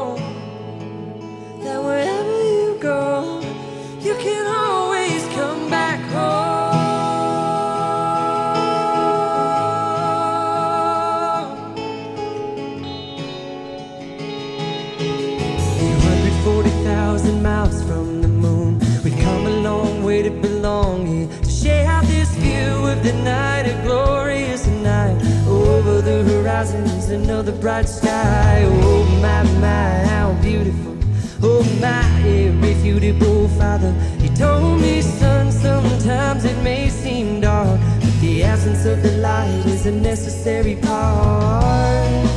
view 23.11 23.19
of 23.19 23.23
the 23.23 23.23
night, 23.23 23.65
a 23.67 23.81
glorious 23.83 24.67
night. 24.67 25.15
Over 25.47 26.01
the 26.01 26.23
horizon's 26.23 27.09
another 27.09 27.51
bright 27.51 27.87
sky. 27.87 28.63
Oh, 28.65 29.03
my, 29.21 29.43
my, 29.59 30.05
how 30.07 30.33
beautiful. 30.41 30.97
Oh, 31.43 31.63
my 31.81 32.03
irrefutable 32.25 33.47
father. 33.49 33.91
He 34.19 34.29
told 34.29 34.81
me, 34.81 35.01
son, 35.01 35.51
sometimes 35.51 36.45
it 36.45 36.61
may 36.63 36.89
seem 36.89 37.41
dark. 37.41 37.79
But 37.99 38.21
the 38.21 38.43
absence 38.43 38.85
of 38.85 39.01
the 39.01 39.17
light 39.17 39.65
is 39.65 39.85
a 39.85 39.91
necessary 39.91 40.75
part. 40.75 42.30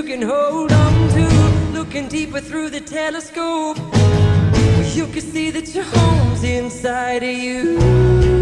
You 0.00 0.06
can 0.06 0.22
hold 0.22 0.72
on 0.72 1.08
to. 1.10 1.28
Looking 1.78 2.08
deeper 2.08 2.40
through 2.40 2.70
the 2.70 2.80
telescope, 2.80 3.76
you 4.94 5.06
can 5.06 5.20
see 5.20 5.50
that 5.50 5.74
your 5.74 5.84
home's 5.84 6.42
inside 6.42 7.22
of 7.22 7.36
you. 7.36 8.39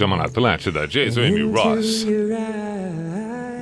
Pijama 0.00 0.16
na 0.16 0.24
Atlântida, 0.24 0.88
Jason 0.88 1.20
Amy 1.20 1.42
Ross. 1.42 2.06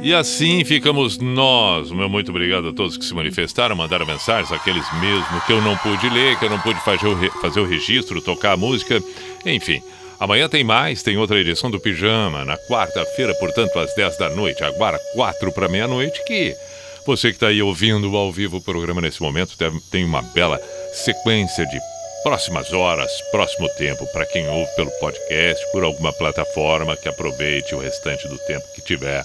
E 0.01 0.15
assim 0.15 0.65
ficamos 0.65 1.19
nós. 1.19 1.91
Meu 1.91 2.09
muito 2.09 2.31
obrigado 2.31 2.69
a 2.69 2.73
todos 2.73 2.97
que 2.97 3.05
se 3.05 3.13
manifestaram, 3.13 3.75
mandaram 3.75 4.07
mensagens, 4.07 4.53
aqueles 4.53 4.85
mesmo 5.01 5.41
que 5.47 5.53
eu 5.53 5.61
não 5.61 5.77
pude 5.79 6.09
ler, 6.09 6.39
que 6.39 6.45
eu 6.45 6.51
não 6.51 6.61
pude 6.61 6.79
fazer 6.85 7.09
o, 7.09 7.15
re- 7.15 7.31
fazer 7.43 7.59
o 7.59 7.67
registro, 7.67 8.21
tocar 8.21 8.53
a 8.53 8.57
música. 8.57 9.03
Enfim, 9.45 9.83
amanhã 10.21 10.49
tem 10.49 10.63
mais, 10.63 11.03
tem 11.03 11.17
outra 11.19 11.41
edição 11.41 11.73
do 11.73 11.81
Pijama, 11.81 12.45
na 12.45 12.57
quarta-feira, 12.57 13.35
portanto, 13.35 13.77
às 13.77 13.93
10 13.97 14.17
da 14.17 14.31
noite. 14.31 14.63
Agora, 14.63 14.97
4 15.17 15.51
para 15.51 15.69
meia-noite, 15.69 16.23
que 16.25 16.55
você 17.05 17.31
que 17.31 17.37
está 17.37 17.49
aí 17.49 17.61
ouvindo 17.61 18.17
ao 18.17 18.31
vivo 18.31 18.59
o 18.59 18.63
programa 18.63 19.01
nesse 19.01 19.21
momento 19.21 19.57
tem 19.91 20.05
uma 20.05 20.23
bela 20.23 20.61
sequência 20.93 21.67
de 21.67 21.79
próximas 22.29 22.75
horas, 22.75 23.11
próximo 23.31 23.67
tempo, 23.71 24.07
para 24.13 24.27
quem 24.27 24.47
ouve 24.51 24.71
pelo 24.77 24.91
podcast, 25.01 25.65
por 25.73 25.83
alguma 25.83 26.13
plataforma, 26.13 26.95
que 26.95 27.09
aproveite 27.09 27.75
o 27.75 27.79
restante 27.79 28.29
do 28.29 28.37
tempo 28.41 28.67
que 28.75 28.83
tiver. 28.83 29.25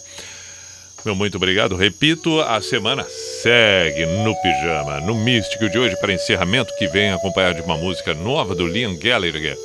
Meu 1.04 1.14
muito 1.14 1.36
obrigado. 1.36 1.76
Repito, 1.76 2.40
a 2.40 2.62
semana 2.62 3.06
segue 3.42 4.06
no 4.06 4.34
Pijama, 4.42 5.02
no 5.02 5.16
Místico 5.16 5.70
de 5.70 5.78
hoje, 5.78 5.98
para 5.98 6.14
encerramento, 6.14 6.74
que 6.78 6.88
vem 6.88 7.12
acompanhado 7.12 7.56
de 7.56 7.64
uma 7.64 7.76
música 7.76 8.14
nova 8.14 8.56
do 8.56 8.66
Liam 8.66 8.96
Gallagher. 8.96 9.58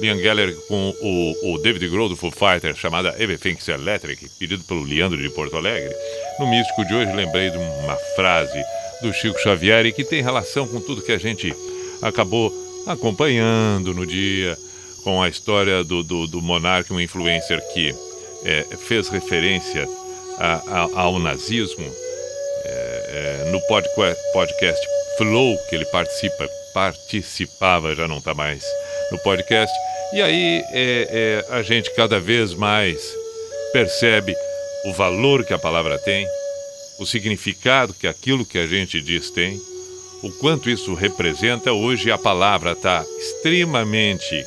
Liam 0.00 0.20
Gallagher 0.20 0.56
com 0.66 0.92
o, 1.00 1.54
o 1.54 1.58
David 1.58 1.86
Grohl 1.86 2.08
do 2.08 2.16
Foo 2.16 2.32
Fighters, 2.32 2.76
chamada 2.76 3.14
Everything's 3.20 3.68
Electric, 3.68 4.28
pedido 4.30 4.64
pelo 4.64 4.82
Leandro 4.82 5.16
de 5.16 5.30
Porto 5.30 5.56
Alegre. 5.56 5.94
No 6.40 6.46
Místico 6.48 6.84
de 6.84 6.92
hoje, 6.92 7.12
lembrei 7.12 7.50
de 7.50 7.56
uma 7.56 7.94
frase 8.16 8.60
do 9.00 9.12
Chico 9.12 9.38
Xavier 9.38 9.94
que 9.94 10.02
tem 10.02 10.24
relação 10.24 10.66
com 10.66 10.80
tudo 10.80 11.02
que 11.02 11.12
a 11.12 11.18
gente 11.18 11.54
acabou 12.02 12.69
acompanhando 12.86 13.94
no 13.94 14.06
dia, 14.06 14.56
com 15.04 15.22
a 15.22 15.28
história 15.28 15.82
do, 15.84 16.02
do, 16.02 16.26
do 16.26 16.40
monarca, 16.42 16.92
um 16.92 17.00
influencer 17.00 17.60
que 17.72 17.94
é, 18.44 18.64
fez 18.86 19.08
referência 19.08 19.88
a- 20.38 20.62
a- 20.94 21.00
ao 21.00 21.18
nazismo 21.18 21.84
é, 22.64 23.44
é, 23.46 23.50
no 23.50 23.60
podca- 23.62 24.16
podcast 24.32 24.86
Flow, 25.18 25.56
que 25.68 25.74
ele 25.74 25.84
participa, 25.86 26.48
participava, 26.72 27.94
já 27.94 28.06
não 28.08 28.18
está 28.18 28.32
mais 28.34 28.62
no 29.10 29.18
podcast. 29.18 29.74
E 30.12 30.20
aí 30.22 30.62
é, 30.72 31.44
é, 31.50 31.54
a 31.54 31.62
gente 31.62 31.90
cada 31.94 32.18
vez 32.18 32.54
mais 32.54 33.00
percebe 33.72 34.34
o 34.86 34.92
valor 34.92 35.44
que 35.44 35.52
a 35.52 35.58
palavra 35.58 35.98
tem, 35.98 36.26
o 36.98 37.06
significado 37.06 37.94
que 37.94 38.06
aquilo 38.06 38.44
que 38.44 38.58
a 38.58 38.66
gente 38.66 39.00
diz 39.00 39.30
tem, 39.30 39.60
o 40.22 40.30
quanto 40.32 40.68
isso 40.68 40.94
representa. 40.94 41.72
Hoje 41.72 42.10
a 42.10 42.18
palavra 42.18 42.72
está 42.72 43.04
extremamente 43.18 44.44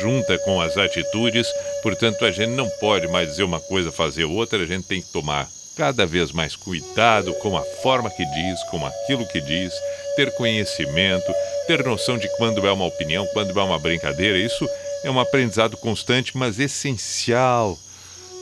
junta 0.00 0.38
com 0.38 0.60
as 0.60 0.76
atitudes, 0.76 1.46
portanto 1.82 2.24
a 2.24 2.30
gente 2.30 2.50
não 2.50 2.68
pode 2.80 3.08
mais 3.08 3.30
dizer 3.30 3.44
uma 3.44 3.60
coisa, 3.60 3.90
fazer 3.90 4.24
outra, 4.24 4.62
a 4.62 4.66
gente 4.66 4.86
tem 4.86 5.00
que 5.00 5.10
tomar 5.10 5.48
cada 5.76 6.04
vez 6.04 6.32
mais 6.32 6.54
cuidado 6.54 7.32
com 7.34 7.56
a 7.56 7.62
forma 7.62 8.10
que 8.10 8.24
diz, 8.24 8.62
com 8.64 8.84
aquilo 8.84 9.26
que 9.26 9.40
diz, 9.40 9.72
ter 10.16 10.30
conhecimento, 10.32 11.32
ter 11.66 11.82
noção 11.82 12.18
de 12.18 12.28
quando 12.36 12.66
é 12.66 12.72
uma 12.72 12.84
opinião, 12.84 13.26
quando 13.32 13.58
é 13.58 13.62
uma 13.62 13.78
brincadeira. 13.78 14.36
Isso 14.36 14.68
é 15.02 15.10
um 15.10 15.18
aprendizado 15.18 15.78
constante, 15.78 16.36
mas 16.36 16.58
essencial 16.58 17.78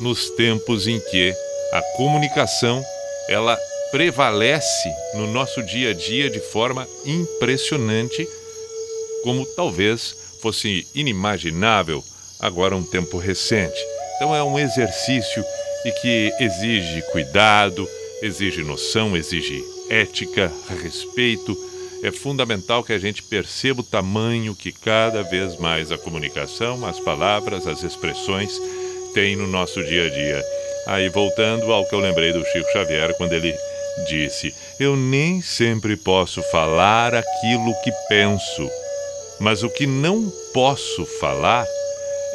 nos 0.00 0.30
tempos 0.30 0.88
em 0.88 0.98
que 0.98 1.32
a 1.72 1.82
comunicação 1.96 2.84
ela 3.28 3.56
prevalece 3.90 4.88
no 5.14 5.26
nosso 5.26 5.62
dia 5.62 5.90
a 5.90 5.94
dia 5.94 6.28
de 6.28 6.40
forma 6.40 6.86
impressionante, 7.04 8.26
como 9.22 9.46
talvez 9.56 10.14
fosse 10.40 10.86
inimaginável 10.94 12.02
agora 12.40 12.76
um 12.76 12.82
tempo 12.82 13.18
recente. 13.18 13.78
Então 14.16 14.34
é 14.34 14.42
um 14.42 14.58
exercício 14.58 15.44
e 15.84 15.92
que 15.92 16.32
exige 16.40 17.02
cuidado, 17.12 17.88
exige 18.22 18.62
noção, 18.62 19.16
exige 19.16 19.62
ética, 19.88 20.52
respeito. 20.82 21.56
É 22.02 22.12
fundamental 22.12 22.84
que 22.84 22.92
a 22.92 22.98
gente 22.98 23.22
perceba 23.22 23.80
o 23.80 23.84
tamanho 23.84 24.54
que 24.54 24.70
cada 24.70 25.22
vez 25.22 25.56
mais 25.56 25.90
a 25.90 25.98
comunicação, 25.98 26.84
as 26.86 27.00
palavras, 27.00 27.66
as 27.66 27.82
expressões 27.82 28.60
têm 29.14 29.34
no 29.34 29.46
nosso 29.46 29.82
dia 29.82 30.06
a 30.06 30.10
dia. 30.10 30.44
Aí 30.86 31.08
voltando 31.08 31.72
ao 31.72 31.84
que 31.86 31.94
eu 31.94 32.00
lembrei 32.00 32.32
do 32.32 32.44
Chico 32.44 32.72
Xavier 32.72 33.14
quando 33.16 33.32
ele 33.32 33.54
disse: 34.06 34.54
Eu 34.78 34.96
nem 34.96 35.42
sempre 35.42 35.96
posso 35.96 36.42
falar 36.50 37.14
aquilo 37.14 37.74
que 37.82 37.90
penso, 38.08 38.70
mas 39.40 39.62
o 39.62 39.70
que 39.70 39.86
não 39.86 40.32
posso 40.52 41.04
falar 41.20 41.66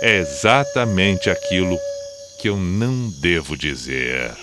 é 0.01 0.17
exatamente 0.17 1.29
aquilo 1.29 1.79
que 2.39 2.49
eu 2.49 2.57
não 2.57 3.09
devo 3.21 3.55
dizer. 3.55 4.42